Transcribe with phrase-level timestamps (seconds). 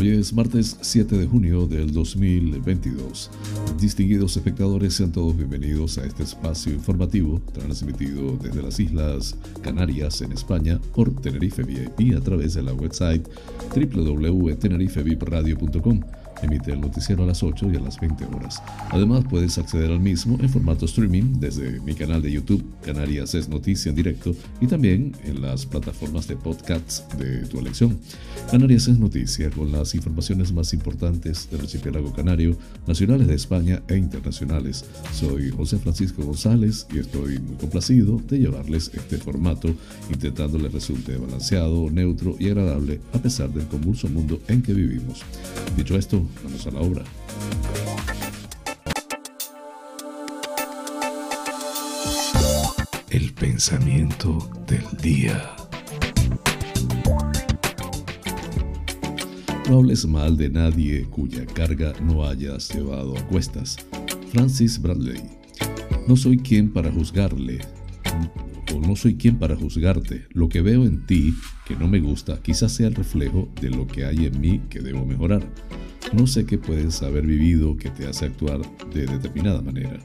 [0.00, 3.30] Hoy es martes 7 de junio del 2022.
[3.78, 10.32] Distinguidos espectadores, sean todos bienvenidos a este espacio informativo transmitido desde las Islas Canarias en
[10.32, 13.28] España por Tenerife VIP a través de la website
[13.74, 16.00] www.tenerifevipradio.com
[16.42, 18.62] Emite el noticiero a las 8 y a las 20 horas.
[18.90, 23.48] Además, puedes acceder al mismo en formato streaming desde mi canal de YouTube, Canarias es
[23.48, 27.98] Noticia en directo, y también en las plataformas de podcasts de tu elección.
[28.50, 33.96] Canarias es Noticia con las informaciones más importantes del archipiélago canario, nacionales de España e
[33.96, 34.84] internacionales.
[35.12, 39.74] Soy José Francisco González y estoy muy complacido de llevarles este formato,
[40.10, 45.22] intentando le resulte balanceado, neutro y agradable a pesar del convulso mundo en que vivimos.
[45.76, 47.04] Dicho esto, Vamos a la obra.
[53.10, 55.56] El pensamiento del día.
[59.68, 63.76] No hables mal de nadie cuya carga no hayas llevado a cuestas.
[64.32, 65.22] Francis Bradley.
[66.08, 67.60] No soy quien para juzgarle,
[68.78, 70.26] no soy quien para juzgarte.
[70.30, 71.34] Lo que veo en ti
[71.66, 74.80] que no me gusta quizás sea el reflejo de lo que hay en mí que
[74.80, 75.42] debo mejorar.
[76.12, 78.60] No sé qué puedes haber vivido que te hace actuar
[78.92, 79.98] de determinada manera.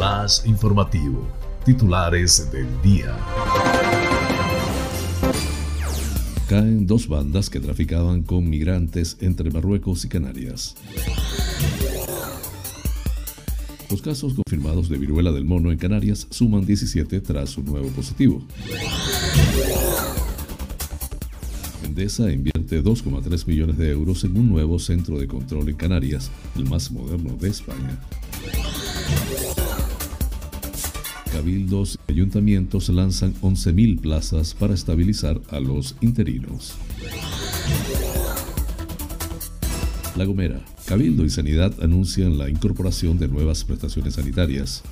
[0.00, 1.26] Más informativo.
[1.64, 3.16] Titulares del día.
[6.48, 10.76] Caen dos bandas que traficaban con migrantes entre Marruecos y Canarias.
[13.90, 18.42] Los casos confirmados de viruela del mono en Canarias suman 17 tras un nuevo positivo.
[21.84, 26.68] Endesa invierte 2,3 millones de euros en un nuevo centro de control en Canarias, el
[26.68, 28.00] más moderno de España.
[31.32, 36.74] Cabildos y ayuntamientos lanzan 11.000 plazas para estabilizar a los interinos.
[40.16, 40.60] La Gomera.
[40.86, 44.82] Cabildo y Sanidad anuncian la incorporación de nuevas prestaciones sanitarias.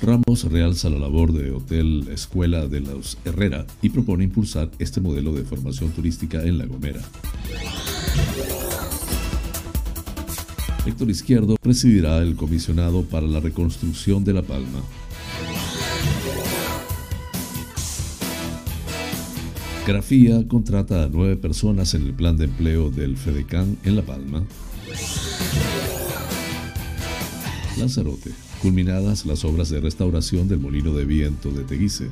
[0.00, 5.32] Ramos realza la labor de Hotel Escuela de los Herrera y propone impulsar este modelo
[5.32, 7.00] de formación turística en La Gomera.
[10.86, 14.80] Héctor Izquierdo presidirá el comisionado para la reconstrucción de La Palma.
[19.86, 24.42] Grafía contrata a nueve personas en el plan de empleo del FEDECAN en La Palma.
[27.78, 28.32] Lanzarote.
[28.60, 32.08] Culminadas las obras de restauración del molino de viento de Teguise.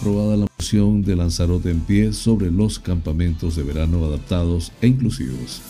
[0.00, 5.60] Aprobada la moción de Lanzarote en pie sobre los campamentos de verano adaptados e inclusivos.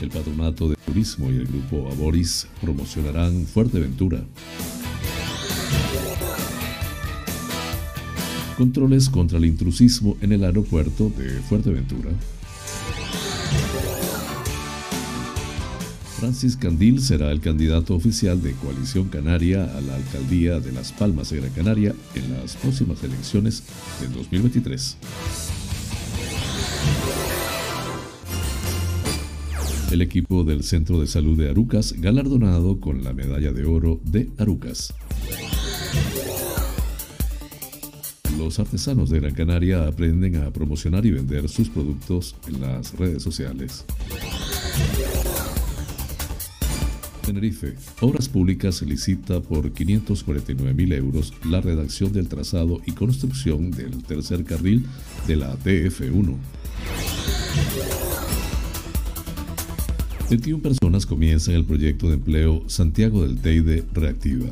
[0.00, 4.22] El Patronato de Turismo y el Grupo Aboris promocionarán Fuerteventura.
[8.56, 12.10] Controles contra el intrusismo en el aeropuerto de Fuerteventura.
[16.18, 21.30] Francis Candil será el candidato oficial de Coalición Canaria a la alcaldía de Las Palmas
[21.30, 23.64] de Gran Canaria en las próximas elecciones
[24.00, 24.96] del 2023.
[29.90, 34.30] El equipo del Centro de Salud de Arucas galardonado con la medalla de oro de
[34.38, 34.94] Arucas.
[38.36, 43.22] Los artesanos de Gran Canaria aprenden a promocionar y vender sus productos en las redes
[43.22, 43.84] sociales.
[47.24, 47.74] Tenerife.
[48.00, 54.44] Obras Públicas licita por 549 mil euros la redacción del trazado y construcción del tercer
[54.44, 54.86] carril
[55.26, 56.36] de la DF1.
[60.28, 64.50] 21 personas comienzan el proyecto de empleo Santiago del Teide Reactiva.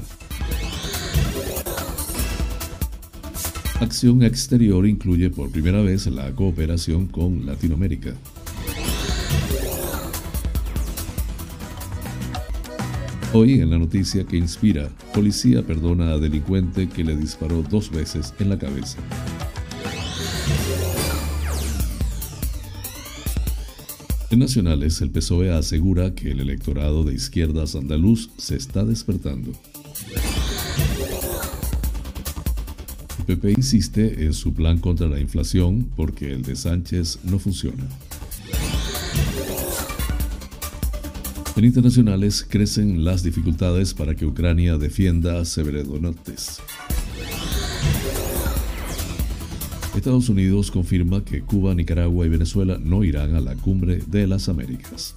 [3.81, 8.15] Acción Exterior incluye por primera vez la cooperación con Latinoamérica.
[13.35, 18.33] Hoy en la noticia que inspira, policía perdona a delincuente que le disparó dos veces
[18.39, 18.97] en la cabeza.
[24.39, 29.53] Nacionales, el PSOE asegura que el electorado de izquierdas andaluz se está despertando.
[33.27, 37.85] PP insiste en su plan contra la inflación porque el de Sánchez no funciona.
[41.57, 46.76] En internacionales crecen las dificultades para que Ucrania defienda a Severodonetsk.
[49.99, 54.49] Estados Unidos confirma que Cuba, Nicaragua y Venezuela no irán a la cumbre de las
[54.49, 55.17] Américas.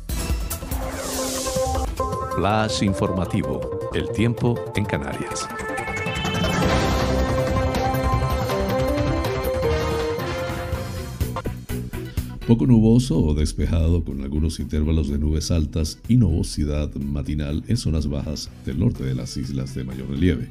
[2.35, 3.89] Flash informativo.
[3.93, 5.47] El tiempo en Canarias.
[12.49, 18.09] Poco nuboso o despejado con algunos intervalos de nubes altas y nubosidad matinal en zonas
[18.09, 20.49] bajas del norte de las islas de mayor relieve.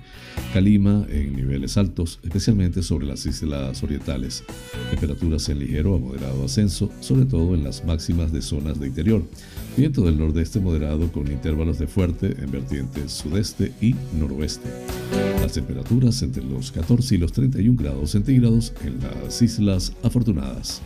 [0.53, 4.45] Calima en niveles altos, especialmente sobre las islas orientales.
[4.91, 9.25] Temperaturas en ligero a moderado ascenso, sobre todo en las máximas de zonas de interior.
[9.77, 14.71] Viento del nordeste moderado con intervalos de fuerte en vertientes sudeste y noroeste.
[15.41, 20.81] Las temperaturas entre los 14 y los 31 grados centígrados en las Islas Afortunadas.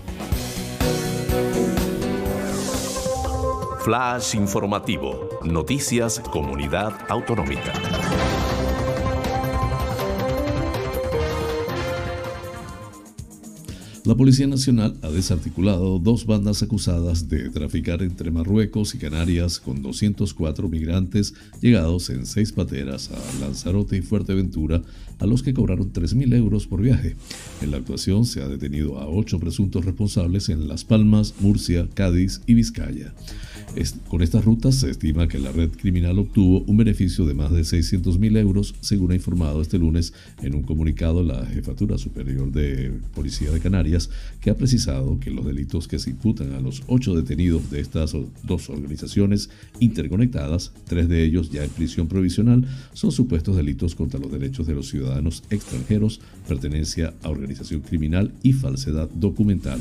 [3.84, 5.29] Flash informativo.
[5.43, 7.73] Noticias Comunidad Autonómica.
[14.05, 19.82] La Policía Nacional ha desarticulado dos bandas acusadas de traficar entre Marruecos y Canarias con
[19.82, 24.82] 204 migrantes llegados en seis pateras a Lanzarote y Fuerteventura,
[25.19, 27.17] a los que cobraron 3.000 euros por viaje.
[27.61, 32.43] En la actuación se ha detenido a ocho presuntos responsables en Las Palmas, Murcia, Cádiz
[32.46, 33.12] y Vizcaya
[34.08, 37.64] con estas rutas se estima que la red criminal obtuvo un beneficio de más de
[37.64, 42.92] 600 mil euros, según ha informado este lunes en un comunicado la Jefatura Superior de
[43.14, 44.10] Policía de Canarias,
[44.40, 48.14] que ha precisado que los delitos que se imputan a los ocho detenidos de estas
[48.42, 49.48] dos organizaciones
[49.80, 54.74] interconectadas, tres de ellos ya en prisión provisional, son supuestos delitos contra los derechos de
[54.74, 59.80] los ciudadanos extranjeros, pertenencia a organización criminal y falsedad documental.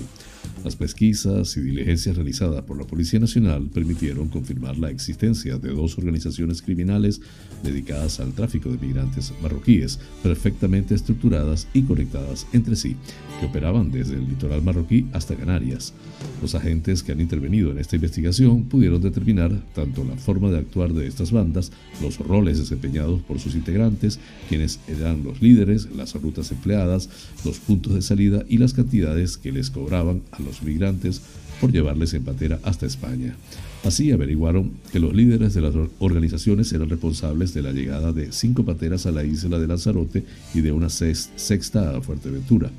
[0.63, 5.97] Las pesquisas y diligencias realizadas por la Policía Nacional permitieron confirmar la existencia de dos
[5.97, 7.19] organizaciones criminales
[7.63, 12.95] dedicadas al tráfico de migrantes marroquíes, perfectamente estructuradas y conectadas entre sí,
[13.39, 15.93] que operaban desde el litoral marroquí hasta Canarias.
[16.41, 20.93] Los agentes que han intervenido en esta investigación pudieron determinar tanto la forma de actuar
[20.93, 21.71] de estas bandas,
[22.01, 27.09] los roles desempeñados por sus integrantes, quienes eran los líderes, las rutas empleadas,
[27.43, 31.21] los puntos de salida y las cantidades que les cobraban a los migrantes
[31.59, 33.35] por llevarles en patera hasta España.
[33.83, 38.63] Así averiguaron que los líderes de las organizaciones eran responsables de la llegada de cinco
[38.65, 40.23] pateras a la isla de Lanzarote
[40.53, 42.69] y de una sexta a Fuerteventura.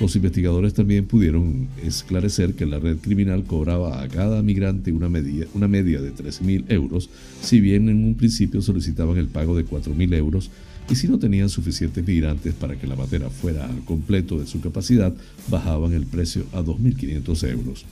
[0.00, 5.46] Los investigadores también pudieron esclarecer que la red criminal cobraba a cada migrante una media,
[5.52, 7.10] una media de 3.000 euros,
[7.42, 10.50] si bien en un principio solicitaban el pago de 4.000 euros
[10.90, 14.60] y si no tenían suficientes migrantes para que la patera fuera al completo de su
[14.60, 15.14] capacidad,
[15.48, 17.84] bajaban el precio a 2.500 euros.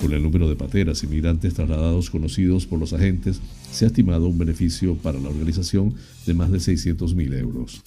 [0.00, 4.26] Con el número de pateras y migrantes trasladados conocidos por los agentes, se ha estimado
[4.26, 5.94] un beneficio para la organización
[6.26, 7.82] de más de 600.000 euros.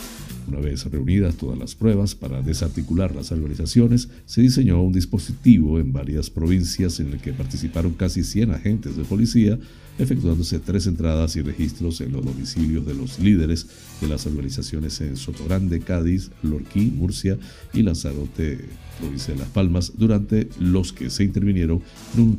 [0.47, 5.93] Una vez reunidas todas las pruebas para desarticular las organizaciones, se diseñó un dispositivo en
[5.93, 9.59] varias provincias en el que participaron casi 100 agentes de policía
[9.99, 13.67] efectuándose tres entradas y registros en los domicilios de los líderes
[14.01, 17.38] de las organizaciones en Sotogrande, Cádiz, Lorquí, Murcia
[17.74, 18.59] y Lanzarote,
[18.98, 21.81] provincia de Las Palmas, durante los que se intervinieron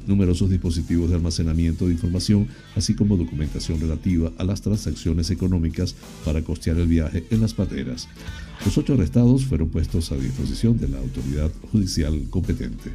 [0.06, 5.94] numerosos dispositivos de almacenamiento de información, así como documentación relativa a las transacciones económicas
[6.24, 8.08] para costear el viaje en las pateras.
[8.64, 12.90] Los ocho arrestados fueron puestos a disposición de la autoridad judicial competente.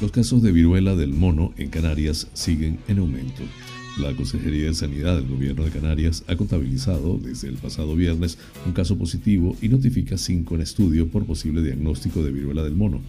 [0.00, 3.42] Los casos de viruela del mono en Canarias siguen en aumento.
[3.98, 8.72] La Consejería de Sanidad del Gobierno de Canarias ha contabilizado desde el pasado viernes un
[8.72, 13.02] caso positivo y notifica cinco en estudio por posible diagnóstico de viruela del mono.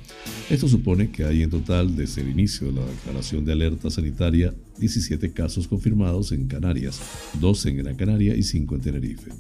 [0.50, 4.54] Esto supone que hay en total, desde el inicio de la declaración de alerta sanitaria,
[4.78, 7.00] 17 casos confirmados en Canarias,
[7.40, 9.32] 12 en Gran Canaria y 5 en Tenerife.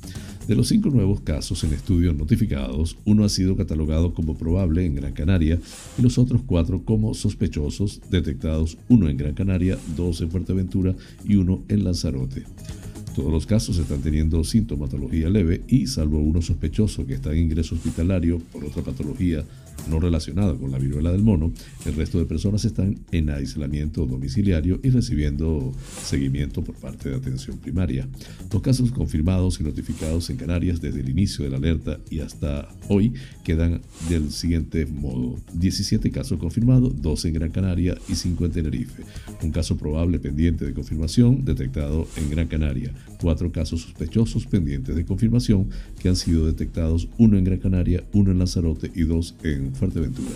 [0.48, 4.96] De los cinco nuevos casos en estudio notificados, uno ha sido catalogado como probable en
[4.96, 5.58] Gran Canaria
[5.98, 11.38] y los otros cuatro como sospechosos, detectados uno en Gran Canaria, dos en Fuerteventura y
[11.38, 12.44] uno en Lanzarote.
[13.16, 17.76] Todos los casos están teniendo sintomatología leve y, salvo uno sospechoso que está en ingreso
[17.76, 19.46] hospitalario por otra patología
[19.90, 21.52] no relacionada con la viruela del mono,
[21.86, 25.74] el resto de personas están en aislamiento domiciliario y recibiendo
[26.04, 28.08] seguimiento por parte de atención primaria.
[28.52, 32.70] Los casos confirmados y notificados en Canarias desde el inicio de la alerta y hasta
[32.88, 33.14] hoy
[33.44, 35.40] quedan del siguiente modo.
[35.54, 39.04] 17 casos confirmados, 12 en Gran Canaria y 5 en Tenerife.
[39.42, 42.94] Un caso probable pendiente de confirmación detectado en Gran Canaria.
[43.22, 45.70] Cuatro casos sospechosos pendientes de confirmación
[46.02, 50.32] que han sido detectados, uno en Gran Canaria, uno en Lanzarote y dos en Fuerteventura.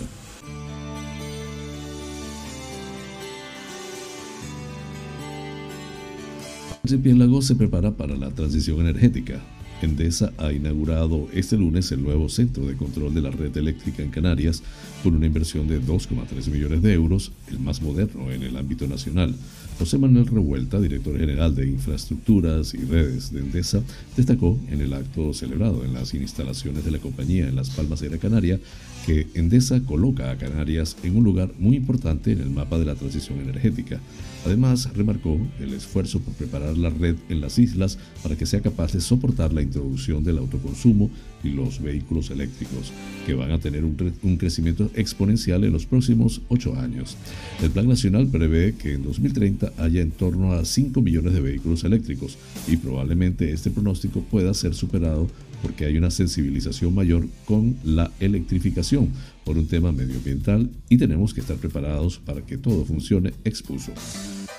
[7.18, 9.42] Lago se prepara para la transición energética.
[9.82, 14.10] Endesa ha inaugurado este lunes el nuevo centro de control de la red eléctrica en
[14.10, 14.62] Canarias
[15.02, 19.34] con una inversión de 2,3 millones de euros, el más moderno en el ámbito nacional.
[19.78, 23.80] José Manuel Revuelta, director general de Infraestructuras y Redes de Endesa,
[24.16, 28.10] destacó en el acto celebrado en las instalaciones de la compañía en Las Palmas de
[28.10, 28.58] la Canaria
[29.08, 32.94] que Endesa coloca a Canarias en un lugar muy importante en el mapa de la
[32.94, 33.98] transición energética.
[34.44, 38.92] Además, remarcó el esfuerzo por preparar la red en las islas para que sea capaz
[38.92, 41.10] de soportar la introducción del autoconsumo
[41.42, 42.92] y los vehículos eléctricos,
[43.24, 43.96] que van a tener un,
[44.36, 47.16] crecimiento exponencial en los próximos ocho años.
[47.62, 51.82] El Plan Nacional prevé que en 2030 haya en torno a 5 millones de vehículos
[51.84, 52.36] eléctricos
[52.66, 55.28] y probablemente este pronóstico pueda ser superado
[55.62, 59.08] porque hay una sensibilización mayor con la electrificación
[59.44, 63.92] por un tema medioambiental y tenemos que estar preparados para que todo funcione expuso.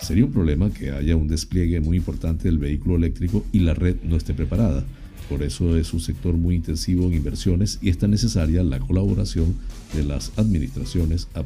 [0.02, 3.98] Sería un problema que haya un despliegue muy importante del vehículo eléctrico y la red
[4.04, 4.84] no esté preparada.
[5.30, 9.56] Por eso es un sector muy intensivo en inversiones y está necesaria la colaboración
[9.94, 11.44] de las administraciones a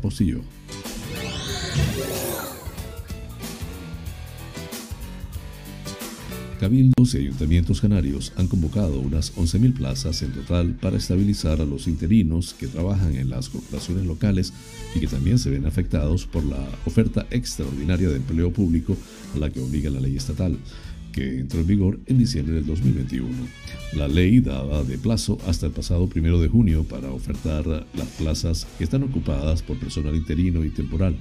[6.64, 11.90] Cabildos y ayuntamientos canarios han convocado unas 11.000 plazas en total para estabilizar a los
[11.90, 14.54] interinos que trabajan en las corporaciones locales
[14.96, 18.96] y que también se ven afectados por la oferta extraordinaria de empleo público
[19.36, 20.58] a la que obliga la ley estatal
[21.12, 23.28] que entró en vigor en diciembre del 2021.
[23.98, 28.68] La ley daba de plazo hasta el pasado primero de junio para ofertar las plazas
[28.78, 31.18] que están ocupadas por personal interino y temporal.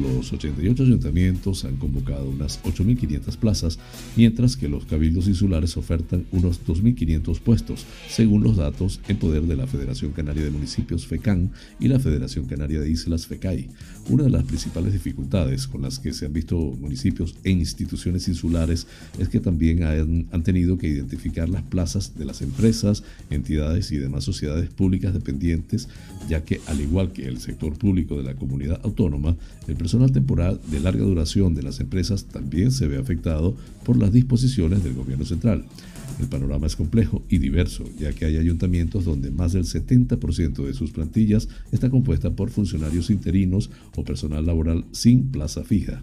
[0.00, 3.78] Los 88 ayuntamientos han convocado unas 8.500 plazas,
[4.16, 9.56] mientras que los cabildos insulares ofertan unos 2.500 puestos, según los datos en poder de
[9.56, 13.68] la Federación Canaria de Municipios FECAN y la Federación Canaria de Islas FECAI.
[14.08, 18.86] Una de las principales dificultades con las que se han visto municipios e instituciones insulares
[19.18, 23.98] es que también han, han tenido que identificar las plazas de las empresas, entidades y
[23.98, 25.88] demás sociedades públicas dependientes,
[26.28, 29.36] ya que al igual que el sector público de la comunidad autónoma,
[29.72, 34.12] el personal temporal de larga duración de las empresas también se ve afectado por las
[34.12, 35.64] disposiciones del gobierno central.
[36.20, 40.74] El panorama es complejo y diverso, ya que hay ayuntamientos donde más del 70% de
[40.74, 46.02] sus plantillas está compuesta por funcionarios interinos o personal laboral sin plaza fija.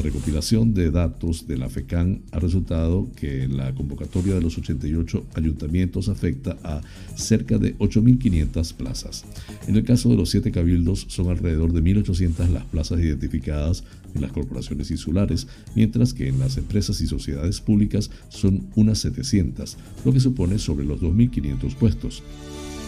[0.00, 5.26] La recopilación de datos de la FECAN ha resultado que la convocatoria de los 88
[5.34, 6.80] ayuntamientos afecta a
[7.16, 9.26] cerca de 8.500 plazas.
[9.68, 14.22] En el caso de los siete cabildos son alrededor de 1.800 las plazas identificadas en
[14.22, 19.76] las corporaciones insulares, mientras que en las empresas y sociedades públicas son unas 700,
[20.06, 22.22] lo que supone sobre los 2.500 puestos.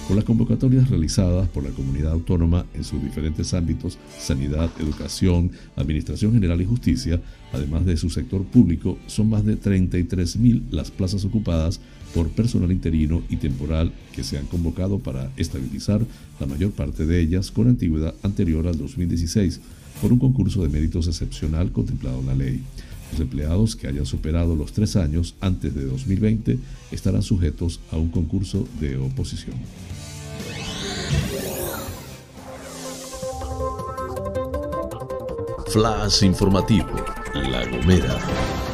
[0.09, 6.32] Con las convocatorias realizadas por la comunidad autónoma en sus diferentes ámbitos, sanidad, educación, administración
[6.32, 7.21] general y justicia,
[7.52, 11.80] además de su sector público, son más de 33.000 las plazas ocupadas
[12.14, 16.00] por personal interino y temporal que se han convocado para estabilizar
[16.40, 19.61] la mayor parte de ellas con antigüedad anterior al 2016
[20.00, 22.62] por un concurso de méritos excepcional contemplado en la ley.
[23.12, 26.59] Los empleados que hayan superado los tres años antes de 2020
[26.90, 29.57] estarán sujetos a un concurso de oposición.
[35.69, 36.88] Flash informativo,
[37.35, 38.72] La Gomera.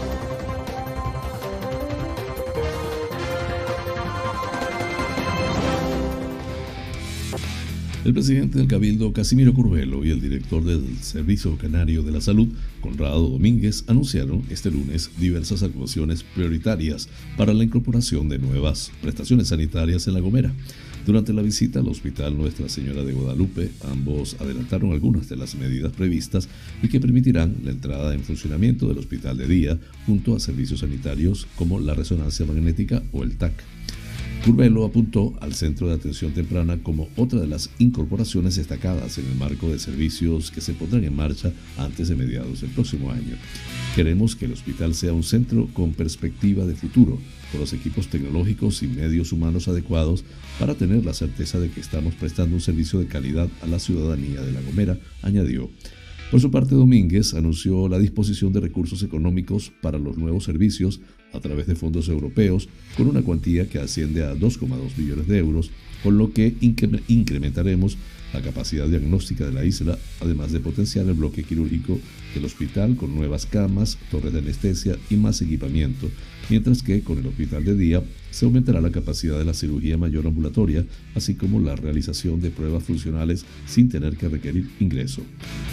[8.04, 12.48] El presidente del Cabildo, Casimiro Curvelo, y el director del Servicio Canario de la Salud,
[12.80, 20.06] Conrado Domínguez, anunciaron este lunes diversas actuaciones prioritarias para la incorporación de nuevas prestaciones sanitarias
[20.06, 20.52] en La Gomera.
[21.06, 25.92] Durante la visita al Hospital Nuestra Señora de Guadalupe, ambos adelantaron algunas de las medidas
[25.92, 26.48] previstas
[26.82, 31.48] y que permitirán la entrada en funcionamiento del hospital de día junto a servicios sanitarios
[31.56, 33.54] como la resonancia magnética o el TAC.
[34.48, 39.34] Curvelo apuntó al Centro de Atención Temprana como otra de las incorporaciones destacadas en el
[39.34, 43.36] marco de servicios que se pondrán en marcha antes de mediados del próximo año.
[43.94, 47.18] Queremos que el hospital sea un centro con perspectiva de futuro,
[47.52, 50.24] con los equipos tecnológicos y medios humanos adecuados
[50.58, 54.40] para tener la certeza de que estamos prestando un servicio de calidad a la ciudadanía
[54.40, 55.68] de La Gomera, añadió.
[56.30, 61.00] Por su parte, Domínguez anunció la disposición de recursos económicos para los nuevos servicios
[61.32, 62.68] a través de fondos europeos
[62.98, 65.70] con una cuantía que asciende a 2,2 millones de euros,
[66.02, 67.96] con lo que incrementaremos
[68.34, 71.98] la capacidad diagnóstica de la isla, además de potenciar el bloque quirúrgico
[72.34, 76.10] del hospital con nuevas camas, torres de anestesia y más equipamiento,
[76.48, 80.26] mientras que con el hospital de día se aumentará la capacidad de la cirugía mayor
[80.26, 85.22] ambulatoria, así como la realización de pruebas funcionales sin tener que requerir ingreso.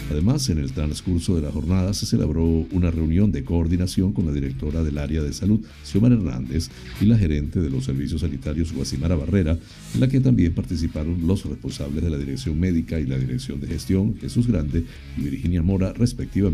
[0.10, 4.32] Además, en el transcurso de la jornada se celebró una reunión de coordinación con la
[4.32, 6.70] directora del área de salud, Xiomara Hernández,
[7.02, 9.58] y la gerente de los servicios sanitarios, Guasimara Barrera,
[9.94, 13.68] en la que también participaron los responsables de la dirección médica y la dirección de
[13.68, 14.86] gestión, Jesús Grande
[15.18, 16.45] y Virginia Mora, respectivamente,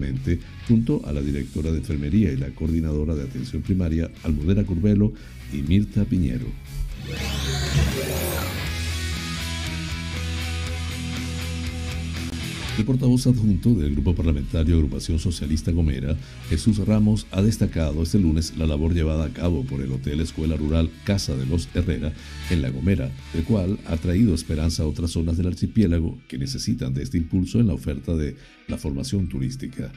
[0.67, 5.13] junto a la directora de enfermería y la coordinadora de atención primaria, Almudena Curvelo,
[5.53, 6.47] y Mirta Piñero.
[12.81, 16.17] El portavoz adjunto del Grupo Parlamentario Agrupación Socialista Gomera,
[16.49, 20.57] Jesús Ramos, ha destacado este lunes la labor llevada a cabo por el Hotel Escuela
[20.57, 22.11] Rural Casa de los Herrera
[22.49, 26.95] en La Gomera, el cual ha traído esperanza a otras zonas del archipiélago que necesitan
[26.95, 28.35] de este impulso en la oferta de
[28.67, 29.91] la formación turística.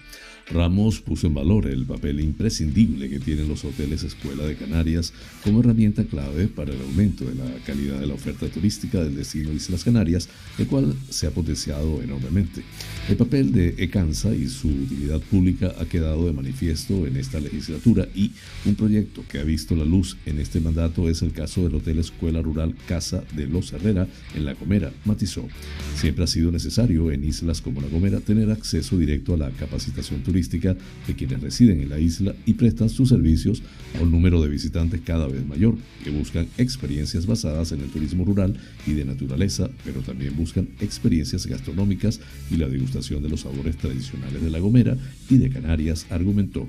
[0.51, 5.61] Ramos puso en valor el papel imprescindible que tienen los hoteles Escuela de Canarias como
[5.61, 9.85] herramienta clave para el aumento de la calidad de la oferta turística del destino Islas
[9.85, 12.63] Canarias, el cual se ha potenciado enormemente.
[13.09, 18.07] El papel de ECANSA y su utilidad pública ha quedado de manifiesto en esta legislatura
[18.15, 18.33] y
[18.67, 22.01] un proyecto que ha visto la luz en este mandato es el caso del Hotel
[22.01, 25.49] Escuela Rural Casa de los Herrera en La Gomera, matizó.
[25.97, 30.23] Siempre ha sido necesario en islas como La Gomera tener acceso directo a la capacitación
[30.23, 33.63] turística de quienes residen en la isla y prestan sus servicios
[33.97, 38.25] a un número de visitantes cada vez mayor, que buscan experiencias basadas en el turismo
[38.25, 43.77] rural y de naturaleza, pero también buscan experiencias gastronómicas y la degustación de los sabores
[43.77, 44.97] tradicionales de La Gomera
[45.31, 46.67] y de Canarias, argumentó.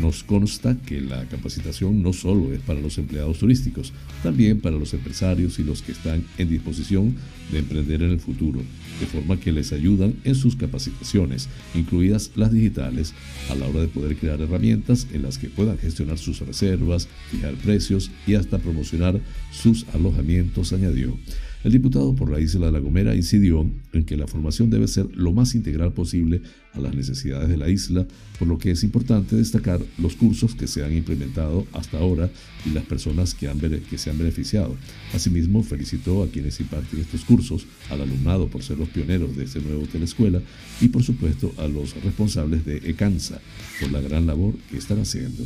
[0.00, 3.92] Nos consta que la capacitación no solo es para los empleados turísticos,
[4.22, 7.14] también para los empresarios y los que están en disposición
[7.52, 8.60] de emprender en el futuro,
[9.00, 13.03] de forma que les ayudan en sus capacitaciones, incluidas las digitales,
[13.50, 17.54] a la hora de poder crear herramientas en las que puedan gestionar sus reservas, fijar
[17.54, 19.20] precios y hasta promocionar
[19.52, 21.16] sus alojamientos, añadió.
[21.64, 25.06] El diputado por la isla de La Gomera incidió en que la formación debe ser
[25.16, 26.42] lo más integral posible
[26.74, 28.06] a las necesidades de la isla,
[28.38, 32.28] por lo que es importante destacar los cursos que se han implementado hasta ahora
[32.66, 34.76] y las personas que, han, que se han beneficiado.
[35.14, 39.62] Asimismo, felicitó a quienes imparten estos cursos, al alumnado por ser los pioneros de este
[39.62, 40.42] nuevo telescuela
[40.82, 43.40] y por supuesto a los responsables de ECANSA
[43.80, 45.42] por la gran labor que están haciendo.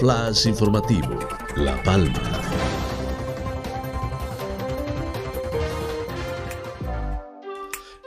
[0.00, 2.69] Flash informativo la Palma.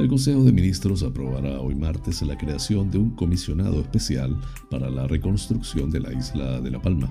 [0.03, 4.37] El Consejo de Ministros aprobará hoy martes la creación de un comisionado especial
[4.69, 7.09] para la reconstrucción de la isla de La Palma,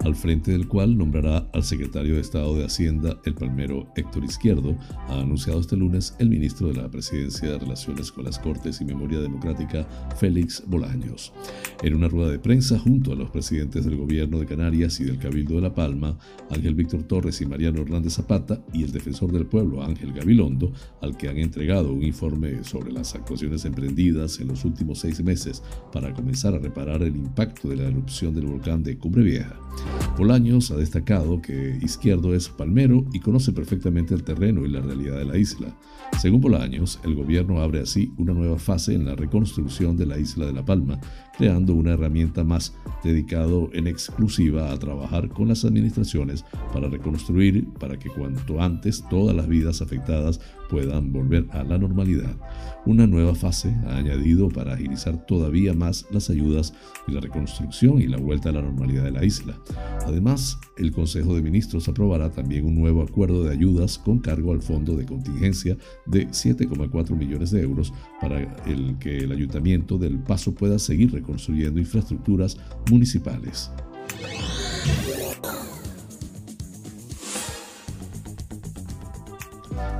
[0.00, 4.76] al frente del cual nombrará al secretario de Estado de Hacienda, el palmero Héctor Izquierdo,
[5.06, 8.86] ha anunciado este lunes el ministro de la Presidencia de Relaciones con las Cortes y
[8.86, 11.32] Memoria Democrática, Félix Bolaños.
[11.84, 15.20] En una rueda de prensa junto a los presidentes del Gobierno de Canarias y del
[15.20, 16.18] Cabildo de La Palma,
[16.50, 21.16] Ángel Víctor Torres y Mariano Hernández Zapata, y el defensor del pueblo, Ángel Gabilondo, al
[21.16, 22.31] que han entregado un informe
[22.62, 27.68] sobre las actuaciones emprendidas en los últimos seis meses para comenzar a reparar el impacto
[27.68, 29.54] de la erupción del volcán de Cumbre Vieja.
[30.16, 35.18] Bolaños ha destacado que Izquierdo es palmero y conoce perfectamente el terreno y la realidad
[35.18, 35.76] de la isla.
[36.18, 40.46] Según Bolaños, el gobierno abre así una nueva fase en la reconstrucción de la isla
[40.46, 40.98] de La Palma,
[41.36, 47.98] creando una herramienta más dedicado en exclusiva a trabajar con las administraciones para reconstruir para
[47.98, 52.34] que cuanto antes todas las vidas afectadas puedan volver a la normalidad.
[52.84, 56.74] Una nueva fase ha añadido para agilizar todavía más las ayudas
[57.06, 59.56] y la reconstrucción y la vuelta a la normalidad de la isla.
[60.04, 64.62] Además, el Consejo de Ministros aprobará también un nuevo acuerdo de ayudas con cargo al
[64.62, 70.52] fondo de contingencia de 7,4 millones de euros para el que el Ayuntamiento del Paso
[70.52, 72.58] pueda seguir reconstruyendo infraestructuras
[72.90, 73.70] municipales.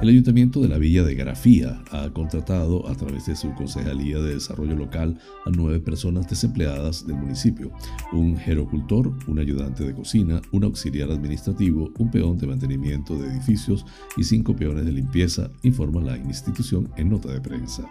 [0.03, 4.35] El Ayuntamiento de la Villa de Grafía ha contratado a través de su Concejalía de
[4.35, 7.71] Desarrollo Local a nueve personas desempleadas del municipio,
[8.13, 13.87] un gerocultor, un ayudante de cocina, un auxiliar administrativo, un peón de mantenimiento de edificios
[14.17, 17.89] y cinco peones de limpieza, informa la institución en nota de prensa.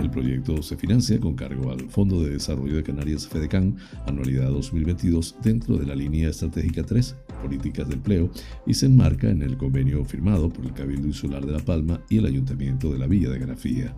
[0.00, 5.34] El proyecto se financia con cargo al Fondo de Desarrollo de Canarias FEDECAN, anualidad 2022,
[5.42, 8.30] dentro de la línea estratégica 3, Políticas de Empleo,
[8.66, 12.18] y se enmarca en el convenio firmado por el Cabildo Insular de La Palma y
[12.18, 13.94] el Ayuntamiento de la Villa de Grafía.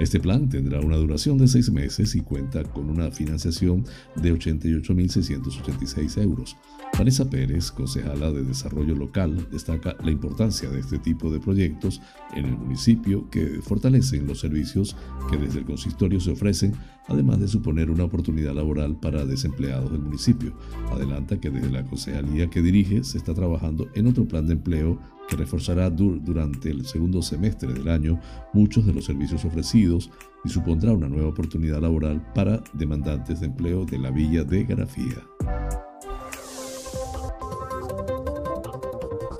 [0.00, 3.84] Este plan tendrá una duración de seis meses y cuenta con una financiación
[4.16, 6.56] de 88.686 euros.
[6.96, 12.00] Vanessa Pérez, concejala de Desarrollo Local, destaca la importancia de este tipo de proyectos
[12.34, 14.96] en el municipio que fortalecen los servicios
[15.28, 16.72] que desde el consistorio se ofrecen,
[17.08, 20.56] además de suponer una oportunidad laboral para desempleados del municipio.
[20.92, 25.00] Adelanta que desde la concejalía que dirige se está trabajando en otro plan de empleo
[25.28, 28.20] que reforzará durante el segundo semestre del año
[28.52, 30.10] muchos de los servicios ofrecidos
[30.44, 35.24] y supondrá una nueva oportunidad laboral para demandantes de empleo de la villa de Grafía.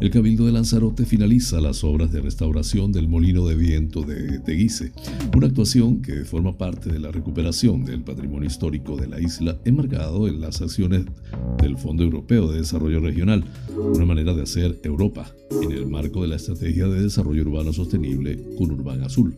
[0.00, 4.92] El Cabildo de Lanzarote finaliza las obras de restauración del molino de viento de Teguise,
[5.36, 10.26] una actuación que forma parte de la recuperación del patrimonio histórico de la isla, enmarcado
[10.26, 11.04] en las acciones
[11.60, 13.44] del Fondo Europeo de Desarrollo Regional,
[13.76, 18.42] una manera de hacer Europa en el marco de la Estrategia de Desarrollo Urbano Sostenible
[18.56, 19.36] con Urban Azul.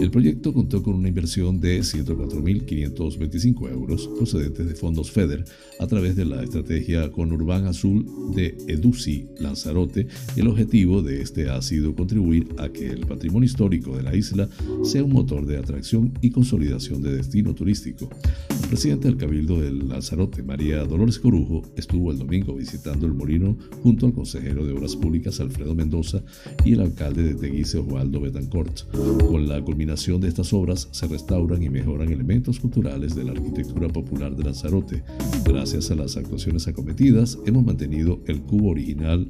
[0.00, 5.44] El proyecto contó con una inversión de 104.525 euros procedentes de fondos FEDER
[5.80, 9.93] a través de la Estrategia con Urban Azul de EDUCI Lanzarote
[10.36, 14.14] y el objetivo de este ha sido contribuir a que el patrimonio histórico de la
[14.14, 14.48] isla
[14.82, 18.08] sea un motor de atracción y consolidación de destino turístico.
[18.50, 23.56] El presidente del Cabildo del Lanzarote, María Dolores Corujo, estuvo el domingo visitando el molino
[23.82, 26.22] junto al consejero de Obras Públicas Alfredo Mendoza
[26.64, 28.82] y el alcalde de Teguise Osvaldo Betancourt.
[29.28, 33.88] Con la culminación de estas obras se restauran y mejoran elementos culturales de la arquitectura
[33.88, 35.02] popular de Lanzarote.
[35.44, 39.28] Gracias a las actuaciones acometidas, hemos mantenido el cubo original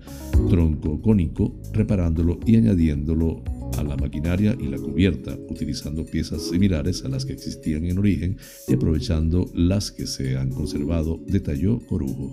[0.54, 3.42] tronco cónico, reparándolo y añadiéndolo
[3.76, 8.36] a la maquinaria y la cubierta, utilizando piezas similares a las que existían en origen
[8.68, 12.30] y aprovechando las que se han conservado, detalló Corujo.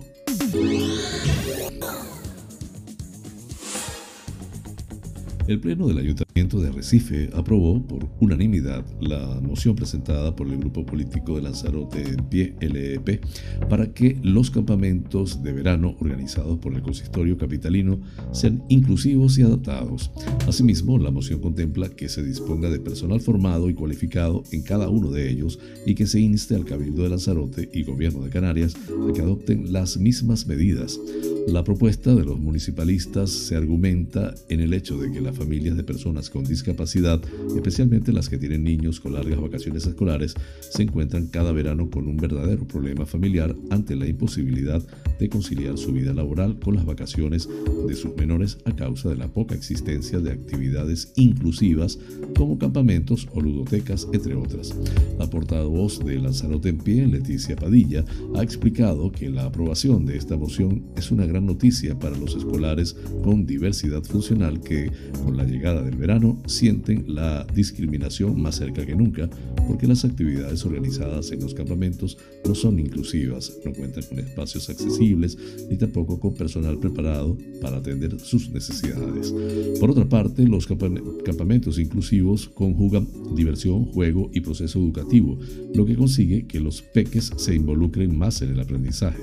[5.48, 10.84] El Pleno del Ayuntamiento de Recife aprobó por unanimidad la moción presentada por el grupo
[10.84, 13.22] político de Lanzarote en pie LEP
[13.68, 18.00] para que los campamentos de verano organizados por el consistorio capitalino
[18.32, 20.10] sean inclusivos y adaptados.
[20.48, 25.10] Asimismo, la moción contempla que se disponga de personal formado y cualificado en cada uno
[25.10, 29.12] de ellos y que se inste al Cabildo de Lanzarote y Gobierno de Canarias a
[29.12, 30.98] que adopten las mismas medidas.
[31.46, 35.82] La propuesta de los municipalistas se argumenta en el hecho de que las familias de
[35.82, 37.20] personas con discapacidad,
[37.54, 42.16] especialmente las que tienen niños con largas vacaciones escolares, se encuentran cada verano con un
[42.16, 44.82] verdadero problema familiar ante la imposibilidad
[45.18, 47.48] de conciliar su vida laboral con las vacaciones
[47.86, 51.98] de sus menores a causa de la poca existencia de actividades inclusivas
[52.36, 54.74] como campamentos o ludotecas, entre otras.
[55.18, 60.36] La portavoz de Lanzarote en Pie, Leticia Padilla, ha explicado que la aprobación de esta
[60.36, 64.90] moción es una gran noticia para los escolares con diversidad funcional que,
[65.24, 69.28] con la llegada del verano, sienten la discriminación más cerca que nunca,
[69.66, 75.01] porque las actividades organizadas en los campamentos no son inclusivas, no cuentan con espacios accesibles
[75.02, 79.34] ni tampoco con personal preparado para atender sus necesidades.
[79.80, 85.38] Por otra parte, los campamentos inclusivos conjugan diversión, juego y proceso educativo,
[85.74, 89.22] lo que consigue que los peques se involucren más en el aprendizaje.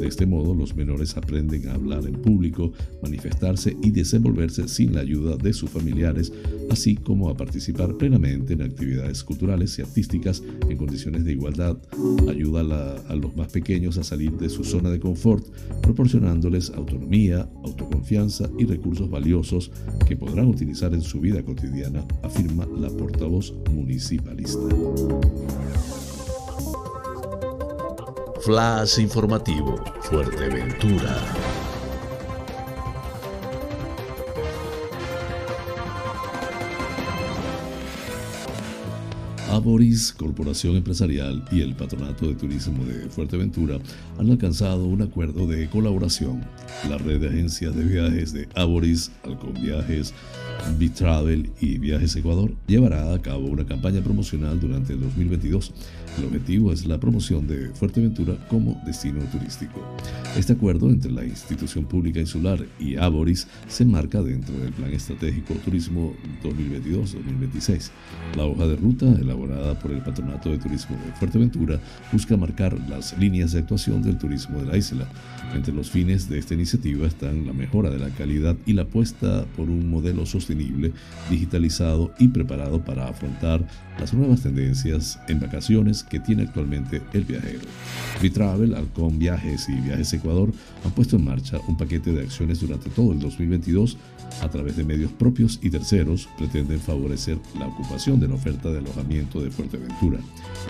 [0.00, 5.00] De este modo, los menores aprenden a hablar en público, manifestarse y desenvolverse sin la
[5.00, 6.32] ayuda de sus familiares,
[6.70, 11.76] así como a participar plenamente en actividades culturales y artísticas en condiciones de igualdad.
[12.28, 15.17] Ayuda a, a los más pequeños a salir de su zona de confort,
[15.82, 19.70] proporcionándoles autonomía, autoconfianza y recursos valiosos
[20.06, 24.60] que podrán utilizar en su vida cotidiana, afirma la portavoz municipalista.
[28.40, 31.57] Flash informativo, Fuerteventura.
[39.50, 43.78] Aboris, Corporación Empresarial y el Patronato de Turismo de Fuerteventura
[44.18, 46.44] han alcanzado un acuerdo de colaboración.
[46.88, 50.12] La red de agencias de viajes de Aboris, Alcon Viajes,
[50.76, 55.72] B-Travel y Viajes Ecuador llevará a cabo una campaña promocional durante el 2022.
[56.18, 59.80] El objetivo es la promoción de Fuerteventura como destino turístico.
[60.36, 65.54] Este acuerdo entre la institución pública insular y Aboris se enmarca dentro del Plan Estratégico
[65.64, 67.90] Turismo 2022-2026.
[68.36, 71.80] La hoja de ruta, elaborada por el Patronato de Turismo de Fuerteventura,
[72.12, 75.08] busca marcar las líneas de actuación del turismo de la isla.
[75.54, 79.46] Entre los fines de esta iniciativa están la mejora de la calidad y la apuesta
[79.56, 80.57] por un modelo sostenible,
[81.30, 83.64] digitalizado y preparado para afrontar
[83.98, 87.60] las nuevas tendencias en vacaciones que tiene actualmente el viajero.
[88.22, 90.52] Vitravel, Alcon Viajes y Viajes Ecuador
[90.84, 93.96] han puesto en marcha un paquete de acciones durante todo el 2022
[94.42, 98.78] a través de medios propios y terceros pretenden favorecer la ocupación de la oferta de
[98.78, 100.18] alojamiento de Fuerteventura.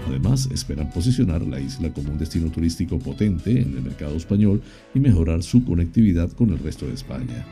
[0.07, 4.63] Además, esperan posicionar la isla como un destino turístico potente en el mercado español
[4.95, 7.45] y mejorar su conectividad con el resto de España.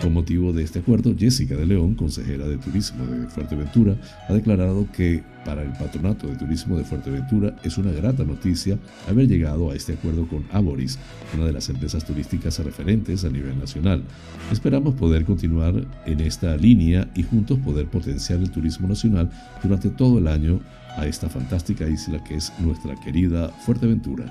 [0.00, 3.96] Con motivo de este acuerdo, Jessica de León, consejera de Turismo de Fuerteventura,
[4.28, 5.11] ha declarado que
[5.44, 9.94] para el Patronato de Turismo de Fuerteventura es una grata noticia haber llegado a este
[9.94, 10.98] acuerdo con Aboris,
[11.34, 14.02] una de las empresas turísticas referentes a nivel nacional.
[14.50, 15.74] Esperamos poder continuar
[16.06, 19.30] en esta línea y juntos poder potenciar el turismo nacional
[19.62, 20.60] durante todo el año
[20.96, 24.24] a esta fantástica isla que es nuestra querida Fuerteventura.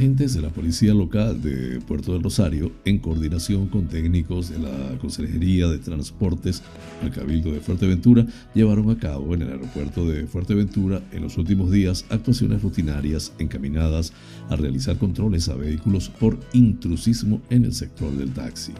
[0.00, 4.96] Agentes de la Policía Local de Puerto del Rosario, en coordinación con técnicos de la
[4.98, 6.62] Consejería de Transportes
[7.02, 11.70] del Cabildo de Fuerteventura, llevaron a cabo en el aeropuerto de Fuerteventura en los últimos
[11.70, 14.14] días actuaciones rutinarias encaminadas
[14.48, 18.72] a realizar controles a vehículos por intrusismo en el sector del taxi.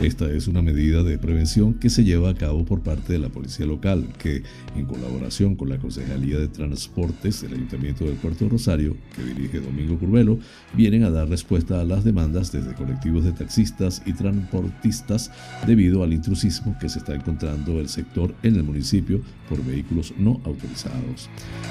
[0.00, 3.28] Esta es una medida de prevención que se lleva a cabo por parte de la
[3.28, 4.44] Policía Local, que,
[4.76, 9.58] en colaboración con la Consejería de Transportes del Ayuntamiento del Puerto de Rosario, que dirige
[9.58, 10.38] Domingo Curvelo,
[10.74, 15.30] vienen a dar respuesta a las demandas desde colectivos de taxistas y transportistas
[15.66, 20.40] debido al intrusismo que se está encontrando el sector en el municipio por vehículos no
[20.44, 21.28] autorizados.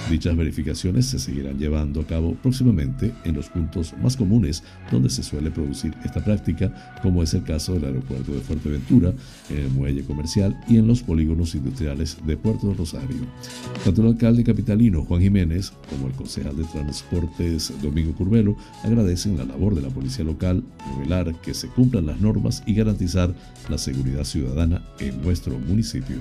[0.09, 5.23] Dichas verificaciones se seguirán llevando a cabo próximamente en los puntos más comunes donde se
[5.23, 9.13] suele producir esta práctica, como es el caso del aeropuerto de Fuerteventura,
[9.49, 13.25] en el muelle comercial y en los polígonos industriales de Puerto Rosario.
[13.83, 19.45] Tanto el alcalde capitalino Juan Jiménez como el concejal de Transportes Domingo Curvelo agradecen la
[19.45, 20.63] labor de la policía local,
[20.95, 23.33] revelar que se cumplan las normas y garantizar
[23.69, 26.17] la seguridad ciudadana en nuestro municipio.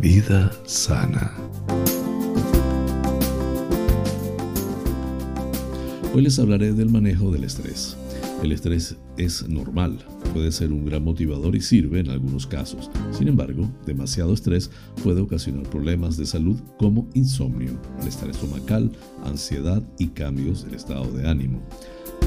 [0.00, 1.32] Vida sana.
[6.14, 7.96] Hoy les hablaré del manejo del estrés.
[8.44, 10.04] El estrés es normal,
[10.34, 12.90] puede ser un gran motivador y sirve en algunos casos.
[13.10, 14.70] Sin embargo, demasiado estrés
[15.02, 18.92] puede ocasionar problemas de salud como insomnio, malestar estomacal,
[19.24, 21.62] ansiedad y cambios del estado de ánimo.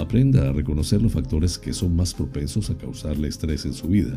[0.02, 4.16] Aprenda a reconocer los factores que son más propensos a causarle estrés en su vida.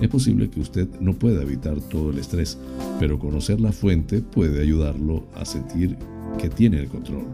[0.00, 2.56] Es posible que usted no pueda evitar todo el estrés,
[2.98, 5.98] pero conocer la fuente puede ayudarlo a sentir
[6.38, 7.26] que tiene el control.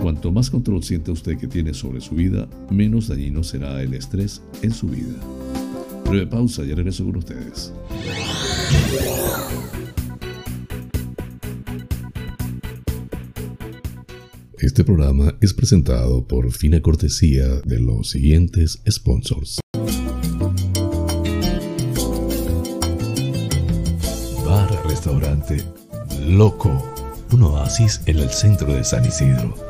[0.00, 4.40] Cuanto más control sienta usted que tiene sobre su vida, menos dañino será el estrés
[4.62, 5.14] en su vida.
[6.08, 7.70] Breve pausa, ya regreso con ustedes.
[14.58, 19.60] Este programa es presentado por fina cortesía de los siguientes sponsors.
[24.46, 25.62] Bar Restaurante
[26.26, 26.82] Loco,
[27.32, 29.69] un oasis en el centro de San Isidro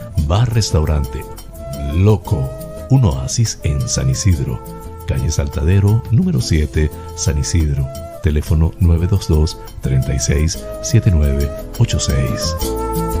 [0.27, 1.23] Bar Restaurante
[1.95, 2.49] Loco,
[2.89, 4.61] un oasis en San Isidro,
[5.07, 7.85] calle Saltadero, número 7, San Isidro.
[8.23, 13.20] Teléfono 922 36 7986.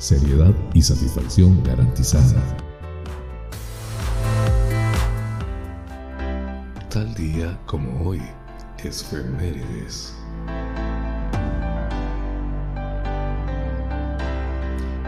[0.00, 2.42] seriedad y satisfacción garantizada.
[6.88, 8.20] Tal día como hoy,
[8.82, 10.14] es Femérides.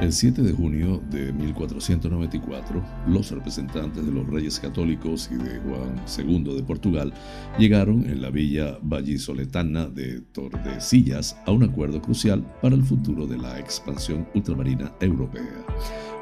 [0.02, 5.94] El 7 de junio de 1494, los representantes de los reyes católicos y de Juan
[6.18, 7.14] II de Portugal
[7.56, 13.38] llegaron en la villa vallisoletana de Tordesillas a un acuerdo crucial para el futuro de
[13.38, 15.64] la expansión ultramarina europea.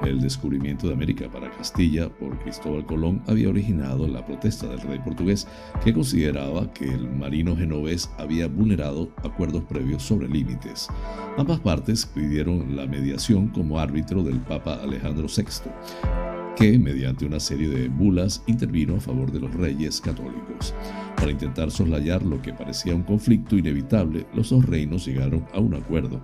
[0.02, 4.98] El descubrimiento de América para Castilla por Cristóbal Colón había originado la protesta del rey
[4.98, 5.46] portugués
[5.84, 10.88] que consideraba que el marino genovés había vulnerado acuerdos previos sobre límites.
[11.36, 17.68] Ambas partes pidieron la mediación como árbitro del Papa Alejandro VI que, mediante una serie
[17.68, 20.74] de bulas, intervino a favor de los reyes católicos.
[21.16, 25.74] Para intentar soslayar lo que parecía un conflicto inevitable, los dos reinos llegaron a un
[25.74, 26.22] acuerdo.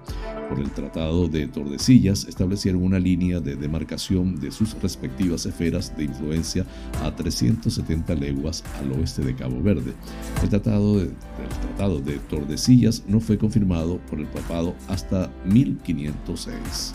[0.49, 6.05] Por el Tratado de Tordesillas establecieron una línea de demarcación de sus respectivas esferas de
[6.05, 6.65] influencia
[7.03, 9.93] a 370 leguas al oeste de Cabo Verde.
[10.43, 11.11] El Tratado de,
[11.61, 16.95] Tratado de Tordesillas no fue confirmado por el papado hasta 1506.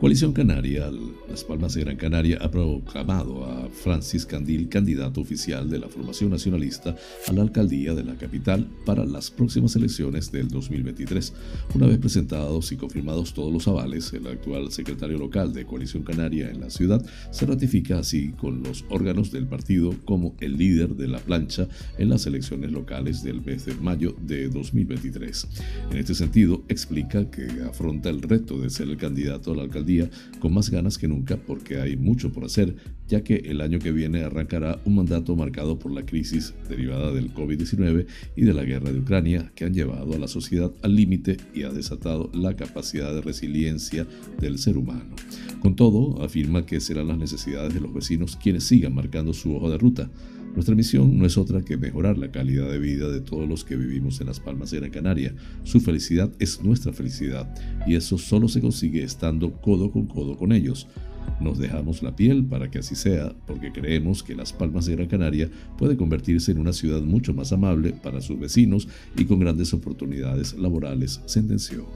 [0.00, 0.92] Coalición Canaria,
[1.28, 6.30] Las Palmas de Gran Canaria, ha proclamado a Francis Candil candidato oficial de la formación
[6.30, 6.94] nacionalista
[7.26, 11.32] a la alcaldía de la capital para las próximas elecciones del 2023.
[11.74, 16.48] Una vez presentados y confirmados todos los avales, el actual secretario local de Coalición Canaria
[16.48, 21.08] en la ciudad se ratifica así con los órganos del partido como el líder de
[21.08, 21.66] la plancha
[21.98, 25.48] en las elecciones locales del mes de mayo de 2023.
[25.90, 29.87] En este sentido, explica que afronta el reto de ser el candidato a la alcaldía
[30.40, 32.76] con más ganas que nunca porque hay mucho por hacer,
[33.08, 37.32] ya que el año que viene arrancará un mandato marcado por la crisis derivada del
[37.32, 41.38] COVID-19 y de la guerra de Ucrania que han llevado a la sociedad al límite
[41.54, 44.06] y ha desatado la capacidad de resiliencia
[44.40, 45.14] del ser humano.
[45.60, 49.70] Con todo, afirma que serán las necesidades de los vecinos quienes sigan marcando su hoja
[49.70, 50.10] de ruta
[50.54, 53.76] nuestra misión no es otra que mejorar la calidad de vida de todos los que
[53.76, 55.34] vivimos en las Palmas de Gran Canaria.
[55.64, 57.48] Su felicidad es nuestra felicidad
[57.86, 60.88] y eso solo se consigue estando codo con codo con ellos.
[61.40, 65.08] Nos dejamos la piel para que así sea, porque creemos que Las Palmas de Gran
[65.08, 69.72] Canaria puede convertirse en una ciudad mucho más amable para sus vecinos y con grandes
[69.72, 71.86] oportunidades laborales, sentenció.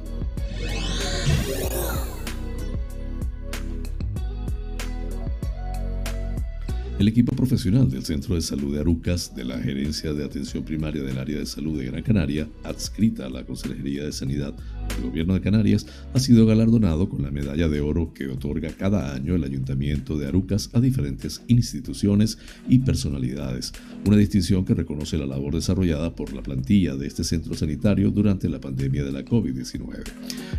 [7.02, 11.02] El equipo profesional del Centro de Salud de Arucas, de la Gerencia de Atención Primaria
[11.02, 14.54] del Área de Salud de Gran Canaria, adscrita a la Consejería de Sanidad
[14.94, 19.14] del Gobierno de Canarias, ha sido galardonado con la medalla de oro que otorga cada
[19.14, 23.72] año el Ayuntamiento de Arucas a diferentes instituciones y personalidades,
[24.06, 28.48] una distinción que reconoce la labor desarrollada por la plantilla de este centro sanitario durante
[28.48, 30.02] la pandemia de la COVID-19.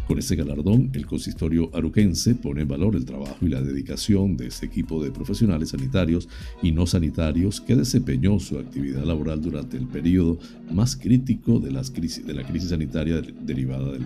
[0.08, 4.48] Con este galardón, el consistorio aruquense pone en valor el trabajo y la dedicación de
[4.48, 6.28] este equipo de profesionales sanitarios
[6.62, 10.38] y no sanitarios que desempeñó su actividad laboral durante el periodo
[10.72, 14.06] más crítico de, las crisis, de la crisis sanitaria derivada del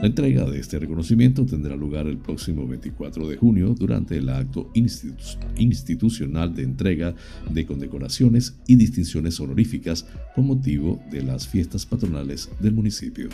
[0.00, 4.70] La entrega de este reconocimiento tendrá lugar el próximo 24 de junio durante el acto
[4.74, 7.14] institucional de entrega
[7.50, 13.28] de condecoraciones y distinciones honoríficas con motivo de las fiestas patronales del municipio.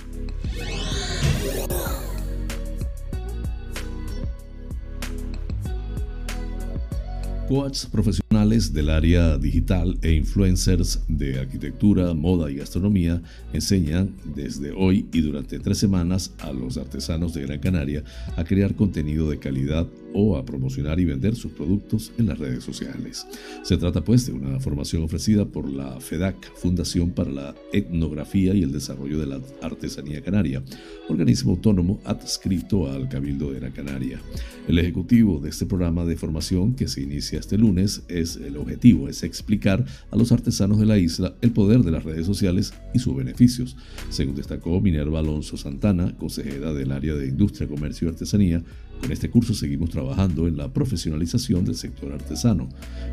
[7.48, 13.22] Coaches profesionales del área digital e influencers de arquitectura, moda y gastronomía
[13.54, 18.04] enseñan desde hoy y durante tres semanas a los artesanos de Gran Canaria
[18.36, 19.86] a crear contenido de calidad
[20.18, 23.26] a promocionar y vender sus productos en las redes sociales.
[23.62, 28.62] Se trata pues de una formación ofrecida por la FEDAC, Fundación para la Etnografía y
[28.62, 30.62] el Desarrollo de la Artesanía Canaria,
[31.08, 34.20] organismo autónomo adscrito al Cabildo de la Canaria.
[34.66, 39.08] El ejecutivo de este programa de formación que se inicia este lunes es el objetivo,
[39.08, 42.98] es explicar a los artesanos de la isla el poder de las redes sociales y
[42.98, 43.76] sus beneficios,
[44.10, 48.62] según destacó Minerva Alonso Santana, consejera del área de Industria, Comercio y Artesanía,
[49.00, 52.68] con este curso seguimos trabajando en la profesionalización del sector artesano.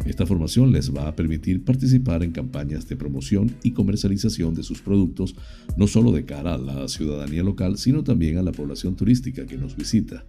[0.06, 4.82] Esta formación les va a permitir participar en campañas de promoción y comercialización de sus
[4.82, 5.36] productos,
[5.78, 9.58] no solo de cara a la ciudadanía local, sino también a la población turística que
[9.58, 10.26] nos visita.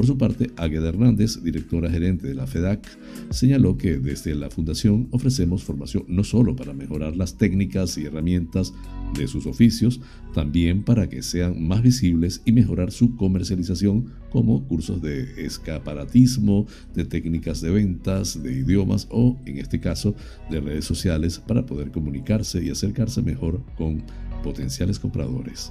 [0.00, 2.88] Por su parte, Águeda Hernández, directora gerente de la FEDAC,
[3.28, 8.72] señaló que desde la Fundación ofrecemos formación no solo para mejorar las técnicas y herramientas
[9.12, 10.00] de sus oficios,
[10.32, 17.04] también para que sean más visibles y mejorar su comercialización como cursos de escaparatismo, de
[17.04, 20.14] técnicas de ventas, de idiomas o, en este caso,
[20.50, 24.02] de redes sociales para poder comunicarse y acercarse mejor con
[24.42, 25.70] potenciales compradores.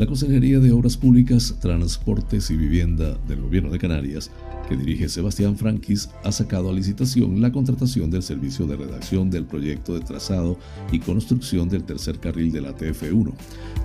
[0.00, 4.30] La Consejería de Obras Públicas, Transportes y Vivienda del Gobierno de Canarias
[4.70, 9.44] que dirige Sebastián Franquis, ha sacado a licitación la contratación del servicio de redacción del
[9.44, 10.56] proyecto de trazado
[10.92, 13.32] y construcción del tercer carril de la TF1,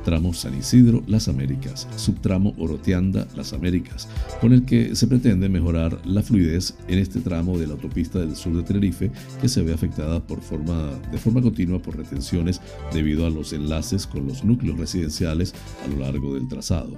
[0.06, 4.08] tramo San Isidro Las Américas, subtramo Oroteanda Las Américas,
[4.40, 8.36] con el que se pretende mejorar la fluidez en este tramo de la autopista del
[8.36, 9.10] sur de Tenerife
[9.42, 12.62] que se ve afectada por forma, de forma continua por retenciones
[12.94, 16.94] debido a los enlaces con los núcleos residenciales a lo largo del trazado.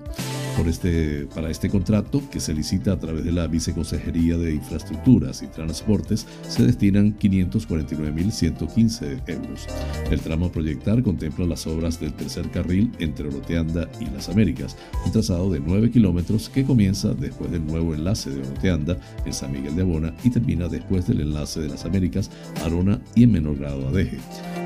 [0.58, 4.54] Por este, para este contrato, que se licita a través de la Vice Consejería de
[4.56, 9.68] Infraestructuras y Transportes se destinan 549.115 euros.
[10.10, 14.76] El tramo a proyectar contempla las obras del tercer carril entre Oroteanda y Las Américas,
[15.06, 19.52] un trazado de 9 kilómetros que comienza después del nuevo enlace de Oroteanda en San
[19.52, 22.32] Miguel de Abona y termina después del enlace de Las Américas,
[22.64, 24.18] Arona y en menor grado Adeje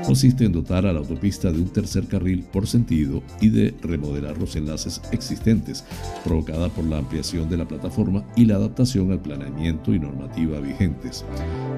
[0.04, 4.38] consiste en dotar a la autopista de un tercer carril por sentido y de remodelar
[4.38, 5.84] los enlaces existentes,
[6.24, 11.24] provocada por la ampliación de la plataforma y la adaptación al planeamiento y normativa vigentes.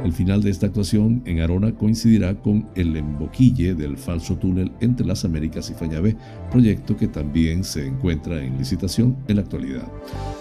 [0.04, 5.06] El final de esta actuación en Arona coincidirá con el emboquille del falso túnel entre
[5.06, 6.16] las Américas y Fañabé,
[6.50, 9.86] proyecto que también se encuentra en licitación en la actualidad.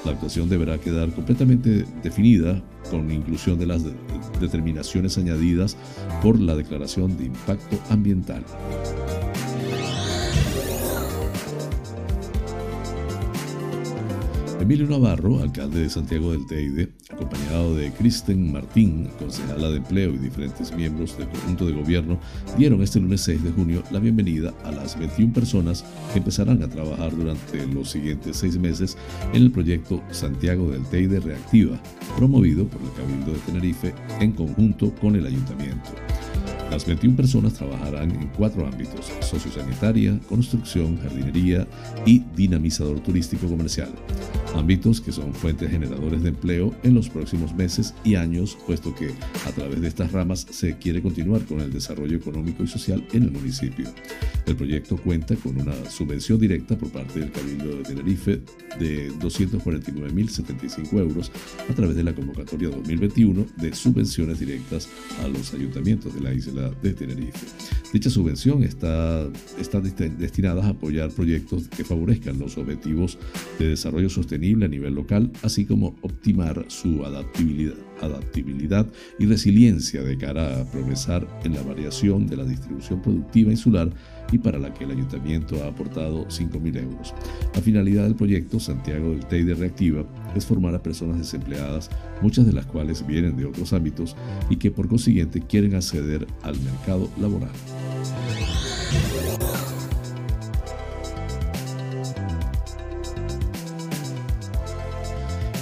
[0.05, 3.83] La actuación deberá quedar completamente definida con inclusión de las
[4.39, 5.77] determinaciones añadidas
[6.21, 8.43] por la Declaración de Impacto Ambiental.
[14.63, 20.17] Emilio Navarro, alcalde de Santiago del Teide, acompañado de Kristen Martín, concejala de empleo y
[20.17, 22.17] diferentes miembros del conjunto de gobierno,
[22.57, 25.83] dieron este lunes 6 de junio la bienvenida a las 21 personas
[26.13, 28.97] que empezarán a trabajar durante los siguientes seis meses
[29.33, 31.77] en el proyecto Santiago del Teide Reactiva,
[32.15, 35.89] promovido por el Cabildo de Tenerife en conjunto con el Ayuntamiento.
[36.71, 41.67] Las 21 personas trabajarán en cuatro ámbitos, sociosanitaria, construcción, jardinería
[42.05, 43.89] y dinamizador turístico comercial.
[44.55, 49.11] Ámbitos que son fuentes generadores de empleo en los próximos meses y años, puesto que
[49.45, 53.23] a través de estas ramas se quiere continuar con el desarrollo económico y social en
[53.23, 53.87] el municipio.
[54.45, 58.41] El proyecto cuenta con una subvención directa por parte del Cabildo de Tenerife
[58.79, 61.31] de 249.075 euros
[61.69, 64.89] a través de la convocatoria 2021 de subvenciones directas
[65.23, 67.45] a los ayuntamientos de la isla de Tenerife.
[67.93, 69.29] Dicha subvención está,
[69.59, 73.17] está destinada a apoyar proyectos que favorezcan los objetivos
[73.59, 78.87] de desarrollo sostenible a nivel local, así como optimar su adaptabilidad,
[79.17, 83.89] y resiliencia de cara a progresar en la variación de la distribución productiva insular
[84.31, 87.13] y para la que el ayuntamiento ha aportado 5.000 euros.
[87.55, 91.89] La finalidad del proyecto Santiago del Teide Reactiva es formar a personas desempleadas,
[92.21, 94.17] muchas de las cuales vienen de otros ámbitos
[94.49, 97.51] y que por consiguiente quieren acceder al mercado laboral.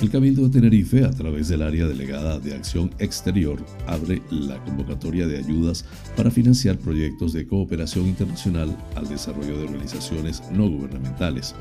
[0.02, 5.28] El Cabildo de Tenerife, a través del área delegada de Acción Exterior, abre la convocatoria
[5.28, 5.86] de ayudas
[6.18, 11.54] para financiar proyectos de cooperación internacional al desarrollo de organizaciones no gubernamentales.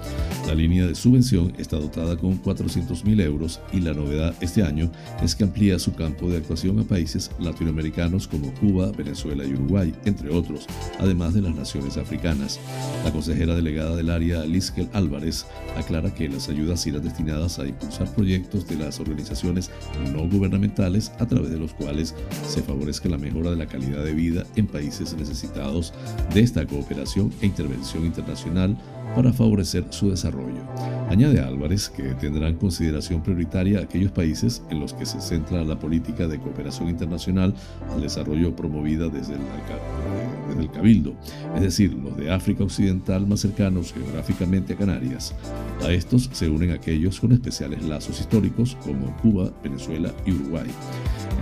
[0.46, 4.90] La línea de subvención está dotada con 400.000 euros y la novedad este año
[5.22, 9.94] es que amplía su campo de actuación a países latinoamericanos como Cuba, Venezuela y Uruguay,
[10.06, 10.64] entre otros,
[10.98, 12.58] además de las naciones africanas.
[13.04, 15.44] La consejera delegada del área, Lizkel Álvarez,
[15.76, 19.70] aclara que las ayudas irán destinadas a impulsar proyectos de las organizaciones
[20.12, 22.14] no gubernamentales a través de los cuales
[22.46, 25.92] se favorezca la mejora de la calidad de vida en países necesitados
[26.32, 28.76] de esta cooperación e intervención internacional
[29.14, 30.60] para favorecer su desarrollo.
[31.08, 36.28] Añade Álvarez que tendrán consideración prioritaria aquellos países en los que se centra la política
[36.28, 37.52] de cooperación internacional
[37.92, 41.14] al desarrollo promovida desde el, Cabildo,
[41.56, 45.34] es decir, los de África Occidental más cercanos geográficamente a Canarias.
[45.82, 50.68] A estos se unen aquellos con especiales lazos históricos como Cuba, Venezuela y Uruguay.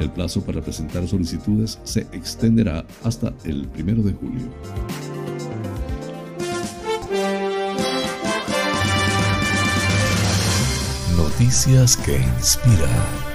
[0.00, 5.07] El plazo para presentar solicitudes se extenderá hasta el 1 de julio.
[11.38, 13.28] Noticias que inspiran.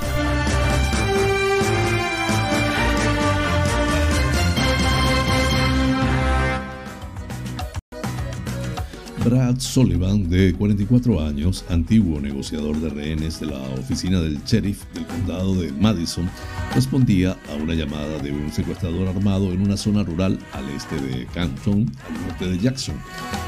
[9.24, 15.06] Brad Sullivan, de 44 años, antiguo negociador de rehenes de la oficina del sheriff del
[15.06, 16.30] condado de Madison,
[16.76, 21.26] respondía a una llamada de un secuestrador armado en una zona rural al este de
[21.28, 22.96] Canton, al norte de Jackson.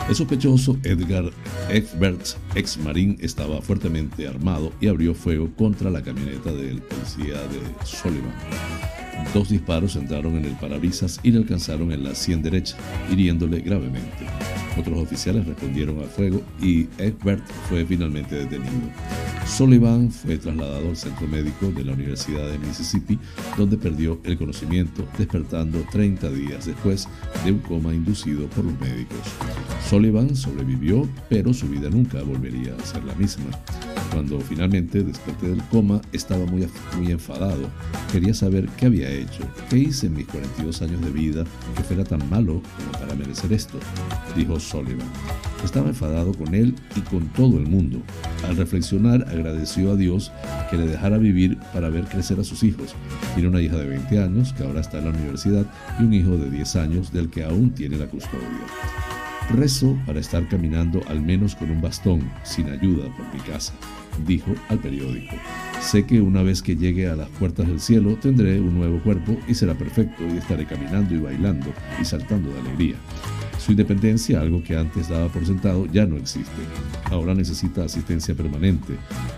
[0.07, 1.29] El sospechoso Edgar
[1.69, 7.85] Egbert, ex marín, estaba fuertemente armado y abrió fuego contra la camioneta del policía de
[7.85, 8.33] Sullivan.
[9.33, 12.77] Dos disparos entraron en el parabrisas y le alcanzaron en la sien derecha,
[13.11, 14.27] hiriéndole gravemente.
[14.77, 18.91] Otros oficiales respondieron al fuego y Egbert fue finalmente detenido.
[19.45, 23.17] Sullivan fue trasladado al centro médico de la Universidad de Mississippi,
[23.57, 27.07] donde perdió el conocimiento, despertando 30 días después
[27.43, 29.19] de un coma inducido por los médicos.
[29.87, 33.45] Sullivan sobrevivió, pero su vida nunca volvería a ser la misma.
[34.11, 37.69] Cuando finalmente desperté del coma, estaba muy, muy enfadado.
[38.11, 41.43] Quería saber qué había hecho, qué hice en mis 42 años de vida
[41.75, 43.77] que fuera tan malo como para merecer esto,
[44.35, 45.07] dijo Sullivan.
[45.63, 48.01] Estaba enfadado con él y con todo el mundo.
[48.47, 50.31] Al reflexionar, agradeció a Dios
[50.69, 52.95] que le dejara vivir para ver crecer a sus hijos.
[53.33, 55.65] Tiene una hija de 20 años que ahora está en la universidad
[55.99, 58.41] y un hijo de 10 años del que aún tiene la custodia.
[59.53, 63.73] Rezo para estar caminando al menos con un bastón, sin ayuda por mi casa,
[64.25, 65.35] dijo al periódico.
[65.81, 69.37] Sé que una vez que llegue a las puertas del cielo tendré un nuevo cuerpo
[69.47, 71.67] y será perfecto y estaré caminando y bailando
[72.01, 72.95] y saltando de alegría.
[73.65, 76.51] Su independencia, algo que antes daba por sentado, ya no existe.
[77.05, 78.93] Ahora necesita asistencia permanente.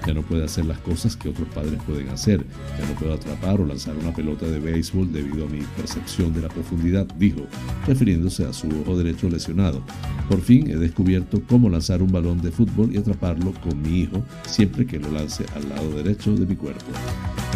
[0.06, 2.46] Ya no puede hacer las cosas que otros padres pueden hacer.
[2.78, 6.42] Ya no puedo atrapar o lanzar una pelota de béisbol debido a mi percepción de
[6.42, 7.48] la profundidad, dijo,
[7.86, 9.82] refiriéndose a su ojo derecho lesionado.
[10.28, 14.22] Por fin he descubierto cómo lanzar un balón de fútbol y atraparlo con mi hijo
[14.46, 16.84] siempre que lo lance al lado derecho de mi cuerpo.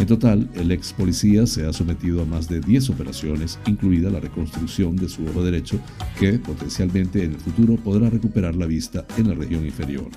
[0.02, 4.18] En total, el ex policía se ha sometido a más de 10 operaciones, incluida la
[4.18, 5.78] reconstrucción de su ojo derecho,
[6.18, 10.08] que potencialmente en el futuro podrá recuperar la vista en la región inferior.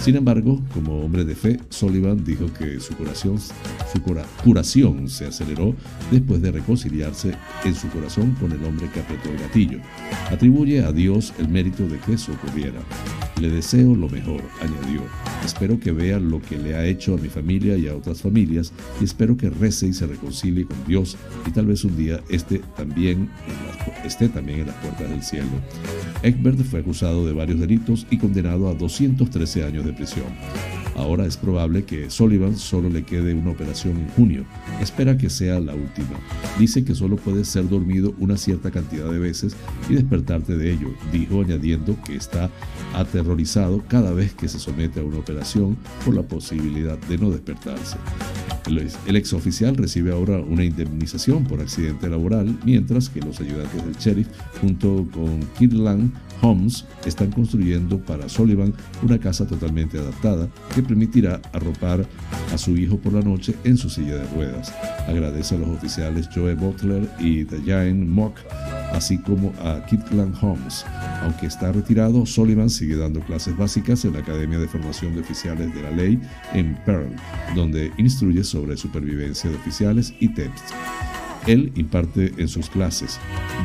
[0.00, 4.00] Sin embargo, como hombre de fe, Sullivan dijo que su curación, su
[4.42, 5.74] curación se aceleró
[6.10, 9.80] después de reconciliarse en su corazón con el hombre que apretó el gatillo.
[10.30, 12.80] Atribuye a Dios el mérito de que eso ocurriera.
[13.40, 15.02] Le deseo lo mejor, añadió.
[15.44, 18.72] Espero que vea lo que le ha hecho a mi familia y a otras familias
[19.00, 22.60] y espero que rece y se reconcilie con Dios y tal vez un día esté
[22.76, 25.48] también en, esté también en las puertas del cielo.
[26.22, 30.26] Egbert fue acusado de varios delitos y condenado a 213 años de prisión.
[30.98, 34.44] Ahora es probable que Sullivan solo le quede una operación en junio.
[34.80, 36.18] Espera que sea la última.
[36.58, 39.54] Dice que solo puedes ser dormido una cierta cantidad de veces
[39.88, 42.50] y despertarte de ello, dijo añadiendo que está
[42.94, 47.96] aterrorizado cada vez que se somete a una operación por la posibilidad de no despertarse.
[49.06, 54.28] El exoficial recibe ahora una indemnización por accidente laboral, mientras que los ayudantes del sheriff,
[54.60, 62.04] junto con Kirtland Holmes, están construyendo para Sullivan una casa totalmente adaptada que permitirá arropar
[62.52, 64.74] a su hijo por la noche en su silla de ruedas.
[65.06, 68.38] Agradece a los oficiales Joe Butler y Diane Mock,
[68.92, 70.84] así como a Kirtland Holmes.
[71.22, 75.72] Aunque está retirado, Sullivan sigue dando clases básicas en la Academia de Formación de Oficiales
[75.74, 76.18] de la Ley
[76.54, 77.14] en Pearl,
[77.54, 80.62] donde instruye sobre supervivencia de oficiales y TEPS.
[81.48, 83.18] Él imparte en sus clases,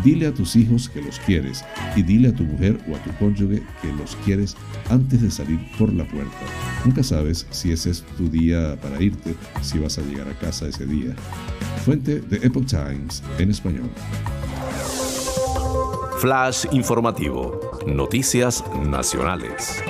[0.05, 1.65] dile a tus hijos que los quieres
[1.97, 4.55] y dile a tu mujer o a tu cónyuge que los quieres
[4.89, 6.31] antes de salir por la puerta.
[6.85, 10.65] Nunca sabes si ese es tu día para irte, si vas a llegar a casa
[10.65, 11.13] ese día.
[11.83, 13.89] Fuente de Epoch Times en español.
[16.19, 17.59] Flash informativo.
[17.85, 19.83] Noticias nacionales.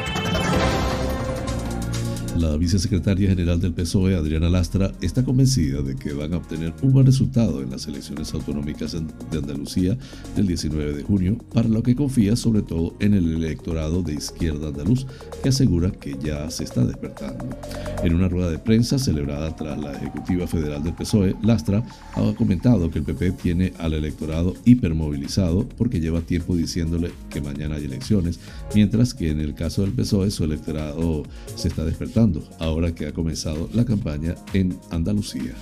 [2.38, 6.92] La vicesecretaria general del PSOE, Adriana Lastra, está convencida de que van a obtener un
[6.92, 9.96] buen resultado en las elecciones autonómicas de Andalucía
[10.36, 14.70] del 19 de junio, para lo que confía sobre todo en el electorado de izquierda
[14.70, 15.06] andaluz,
[15.44, 17.56] que asegura que ya se está despertando.
[18.04, 22.90] En una rueda de prensa celebrada tras la Ejecutiva Federal del PSOE, Lastra ha comentado
[22.90, 28.40] que el PP tiene al electorado hipermovilizado porque lleva tiempo diciéndole que mañana hay elecciones,
[28.74, 31.22] mientras que en el caso del PSOE su electorado
[31.56, 32.23] se está despertando
[32.60, 35.54] ahora que ha comenzado la campaña en Andalucía.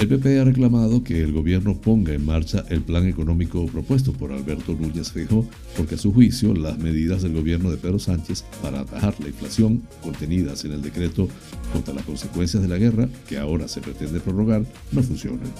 [0.00, 4.32] El PP ha reclamado que el gobierno ponga en marcha el plan económico propuesto por
[4.32, 5.44] Alberto Núñez Feijóo,
[5.76, 9.82] porque a su juicio las medidas del gobierno de Pedro Sánchez para atajar la inflación
[10.00, 11.28] contenidas en el decreto
[11.72, 15.50] contra las consecuencias de la guerra, que ahora se pretende prorrogar, no funcionan.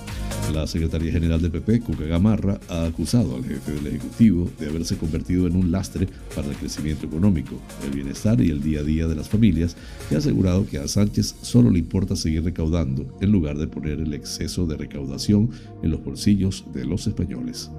[0.52, 4.96] La secretaria general del PP, Cuca Gamarra, ha acusado al jefe del Ejecutivo de haberse
[4.96, 9.06] convertido en un lastre para el crecimiento económico, el bienestar y el día a día
[9.06, 9.76] de las familias,
[10.10, 14.00] y ha asegurado que a Sánchez solo le importa seguir recaudando en lugar de poner
[14.00, 15.50] el exceso de recaudación
[15.82, 17.70] en los bolsillos de los españoles.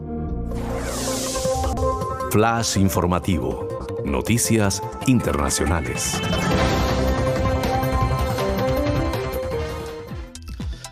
[2.31, 3.67] Flash informativo.
[4.05, 6.19] Noticias internacionales.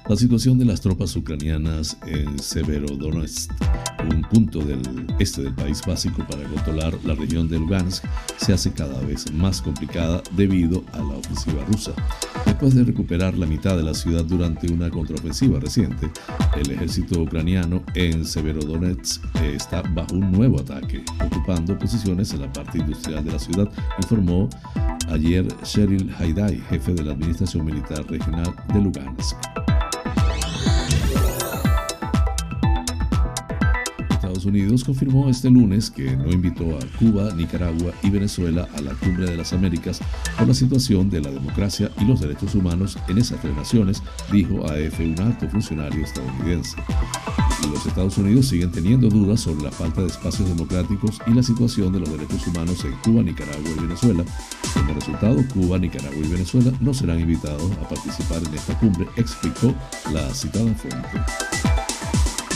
[0.10, 3.52] La situación de las tropas ucranianas en Severodonetsk,
[4.10, 4.80] un punto del
[5.20, 8.06] este del país básico para controlar la región de Lugansk,
[8.38, 11.92] se hace cada vez más complicada debido a la ofensiva rusa.
[12.46, 16.10] Después de recuperar la mitad de la ciudad durante una contraofensiva reciente,
[16.56, 22.78] el ejército ucraniano en Severodonetsk está bajo un nuevo ataque, ocupando posiciones en la parte
[22.78, 23.70] industrial de la ciudad,
[24.02, 24.50] informó
[25.10, 29.36] ayer Sheryl Haidai, jefe de la Administración Militar Regional de Lugansk.
[34.48, 39.26] Unidos confirmó este lunes que no invitó a Cuba, Nicaragua y Venezuela a la Cumbre
[39.30, 40.00] de las Américas
[40.38, 44.66] por la situación de la democracia y los derechos humanos en esas tres naciones, dijo
[44.66, 46.78] AF un alto funcionario estadounidense.
[47.72, 51.92] Los Estados Unidos siguen teniendo dudas sobre la falta de espacios democráticos y la situación
[51.92, 54.24] de los derechos humanos en Cuba, Nicaragua y Venezuela.
[54.74, 59.74] Como resultado, Cuba, Nicaragua y Venezuela no serán invitados a participar en esta cumbre, explicó
[60.14, 61.87] la citada fuente.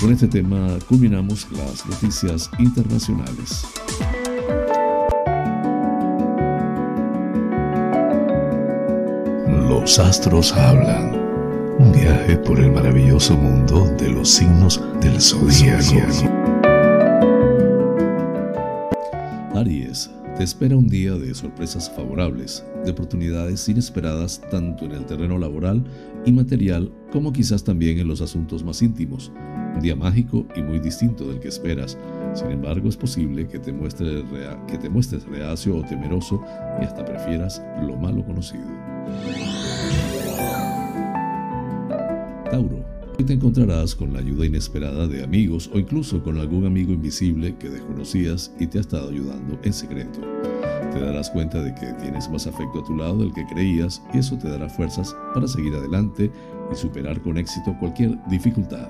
[0.02, 3.68] Con este tema culminamos las noticias internacionales.
[9.70, 11.14] Los astros hablan.
[11.78, 16.02] Un viaje por el maravilloso mundo de los signos del zodiaco.
[19.54, 20.10] Aries,
[20.42, 25.84] te espera un día de sorpresas favorables, de oportunidades inesperadas tanto en el terreno laboral
[26.26, 29.32] y material como quizás también en los asuntos más íntimos
[29.76, 31.96] un día mágico y muy distinto del que esperas.
[32.34, 34.24] Sin embargo, es posible que te, muestres,
[34.68, 36.42] que te muestres reacio o temeroso
[36.82, 38.66] y hasta prefieras lo malo conocido.
[42.50, 42.81] Tauro,
[43.24, 47.69] te encontrarás con la ayuda inesperada de amigos o incluso con algún amigo invisible que
[47.69, 50.22] desconocías y te ha estado ayudando en secreto.
[50.93, 54.19] Te darás cuenta de que tienes más afecto a tu lado del que creías y
[54.19, 56.32] eso te dará fuerzas para seguir adelante
[56.72, 58.88] y superar con éxito cualquier dificultad.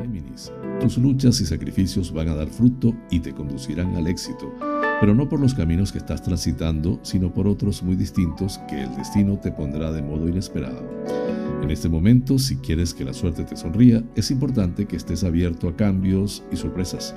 [0.00, 4.52] Géminis, tus luchas y sacrificios van a dar fruto y te conducirán al éxito,
[5.00, 8.94] pero no por los caminos que estás transitando, sino por otros muy distintos que el
[8.96, 10.82] destino te pondrá de modo inesperado.
[11.62, 15.68] En este momento, si quieres que la suerte te sonría, es importante que estés abierto
[15.68, 17.14] a cambios y sorpresas.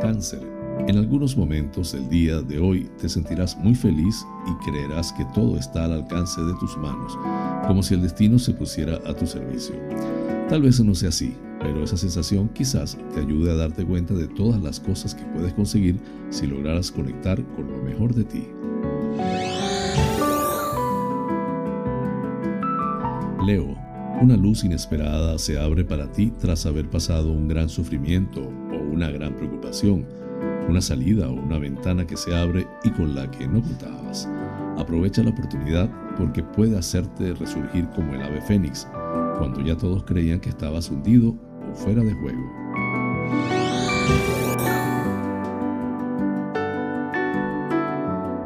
[0.00, 0.56] Cáncer.
[0.88, 5.58] En algunos momentos del día de hoy te sentirás muy feliz y creerás que todo
[5.58, 7.18] está al alcance de tus manos,
[7.66, 9.74] como si el destino se pusiera a tu servicio.
[10.48, 14.28] Tal vez no sea así, pero esa sensación quizás te ayude a darte cuenta de
[14.28, 15.98] todas las cosas que puedes conseguir
[16.30, 18.46] si lograras conectar con lo mejor de ti.
[23.46, 23.76] Leo,
[24.20, 29.10] una luz inesperada se abre para ti tras haber pasado un gran sufrimiento o una
[29.10, 30.04] gran preocupación,
[30.68, 34.28] una salida o una ventana que se abre y con la que no contabas.
[34.78, 38.88] Aprovecha la oportunidad porque puede hacerte resurgir como el ave fénix,
[39.38, 41.36] cuando ya todos creían que estabas hundido
[41.76, 42.66] fuera de juego.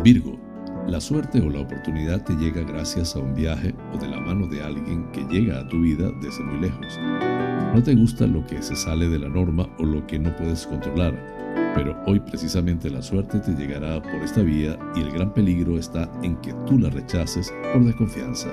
[0.03, 0.39] Virgo,
[0.87, 4.47] la suerte o la oportunidad te llega gracias a un viaje o de la mano
[4.47, 6.99] de alguien que llega a tu vida desde muy lejos.
[7.75, 10.67] No te gusta lo que se sale de la norma o lo que no puedes
[10.67, 11.15] controlar,
[11.75, 16.11] pero hoy precisamente la suerte te llegará por esta vía y el gran peligro está
[16.23, 18.49] en que tú la rechaces por desconfianza.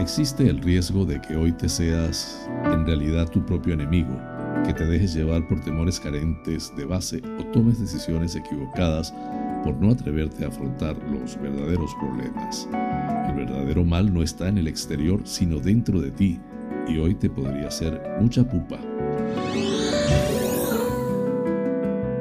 [0.00, 4.18] Existe el riesgo de que hoy te seas en realidad tu propio enemigo,
[4.66, 9.12] que te dejes llevar por temores carentes de base o tomes decisiones equivocadas
[9.62, 12.68] por no atreverte a afrontar los verdaderos problemas.
[13.28, 16.40] El verdadero mal no está en el exterior, sino dentro de ti,
[16.88, 18.78] y hoy te podría hacer mucha pupa.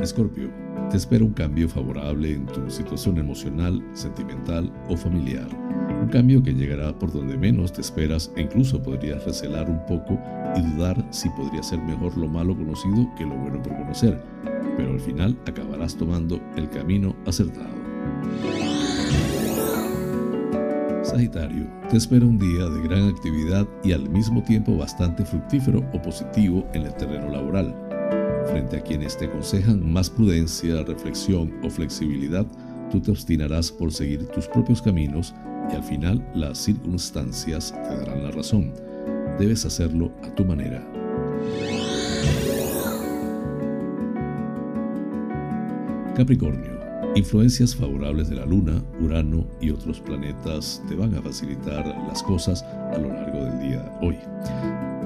[0.02, 0.52] Escorpio,
[0.92, 5.69] te espera un cambio favorable en tu situación emocional, sentimental o familiar.
[6.02, 10.20] Un cambio que llegará por donde menos te esperas e incluso podrías recelar un poco
[10.56, 14.22] y dudar si podría ser mejor lo malo conocido que lo bueno por conocer,
[14.78, 17.80] pero al final acabarás tomando el camino acertado.
[21.04, 26.02] Sagitario, te espera un día de gran actividad y al mismo tiempo bastante fructífero o
[26.02, 27.76] positivo en el terreno laboral.
[28.46, 32.46] Frente a quienes te aconsejan más prudencia, reflexión o flexibilidad,
[32.90, 35.34] tú te obstinarás por seguir tus propios caminos
[35.72, 38.74] y al final las circunstancias te darán la razón.
[39.38, 40.86] Debes hacerlo a tu manera.
[46.16, 46.80] Capricornio.
[47.16, 52.64] Influencias favorables de la Luna, Urano y otros planetas te van a facilitar las cosas
[52.64, 54.18] a lo largo del día hoy,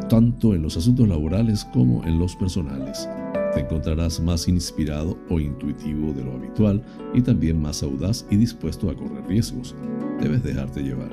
[0.10, 3.08] tanto en los asuntos laborales como en los personales.
[3.54, 6.84] Te encontrarás más inspirado o intuitivo de lo habitual
[7.14, 9.76] y también más audaz y dispuesto a correr riesgos.
[10.20, 11.12] Debes dejarte llevar.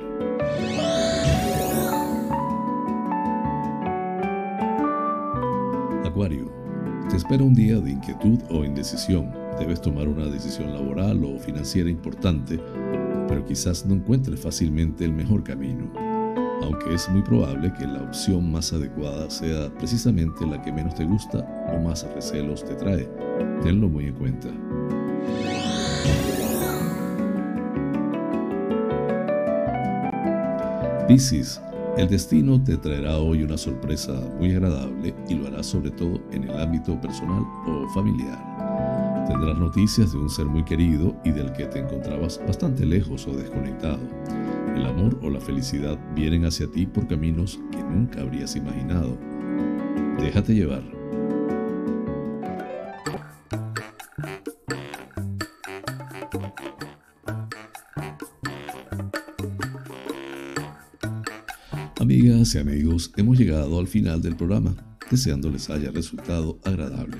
[6.03, 6.51] Acuario.
[7.09, 9.31] Te espera un día de inquietud o indecisión.
[9.59, 12.59] Debes tomar una decisión laboral o financiera importante,
[13.27, 16.10] pero quizás no encuentres fácilmente el mejor camino
[16.61, 21.05] aunque es muy probable que la opción más adecuada sea precisamente la que menos te
[21.05, 21.39] gusta
[21.73, 23.09] o más recelos te trae.
[23.61, 24.49] Tenlo muy en cuenta.
[31.07, 31.59] Piscis,
[31.97, 36.45] el destino te traerá hoy una sorpresa muy agradable y lo hará sobre todo en
[36.45, 38.39] el ámbito personal o familiar.
[39.27, 43.33] Tendrás noticias de un ser muy querido y del que te encontrabas bastante lejos o
[43.33, 43.99] desconectado.
[44.75, 49.17] El amor o la felicidad vienen hacia ti por caminos que nunca habrías imaginado.
[50.19, 50.83] Déjate llevar.
[61.99, 64.75] Amigas y amigos, hemos llegado al final del programa,
[65.11, 67.17] deseándoles haya resultado agradable.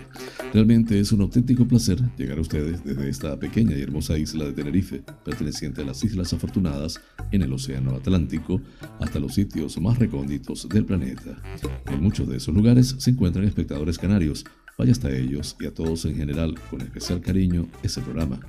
[0.53, 4.53] Realmente es un auténtico placer llegar a ustedes desde esta pequeña y hermosa isla de
[4.53, 6.99] Tenerife, perteneciente a las Islas Afortunadas
[7.31, 8.61] en el Océano Atlántico,
[8.99, 11.41] hasta los sitios más recónditos del planeta.
[11.87, 14.45] En muchos de esos lugares se encuentran espectadores canarios.
[14.81, 18.39] Vaya hasta ellos y a todos en general, con especial cariño, ese programa.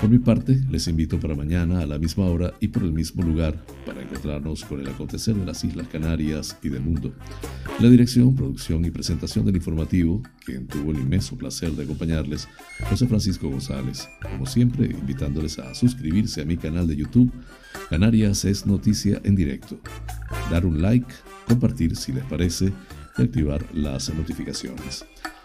[0.00, 3.22] Por mi parte, les invito para mañana a la misma hora y por el mismo
[3.22, 7.12] lugar para encontrarnos con el acontecer de las Islas Canarias y del mundo.
[7.78, 12.48] La dirección, producción y presentación del informativo, quien tuvo el inmenso placer de acompañarles,
[12.88, 14.08] José Francisco González.
[14.22, 17.30] Como siempre, invitándoles a suscribirse a mi canal de YouTube,
[17.90, 19.78] Canarias es Noticia en Directo.
[20.50, 21.12] Dar un like,
[21.46, 22.72] compartir si les parece
[23.18, 25.04] y activar las notificaciones.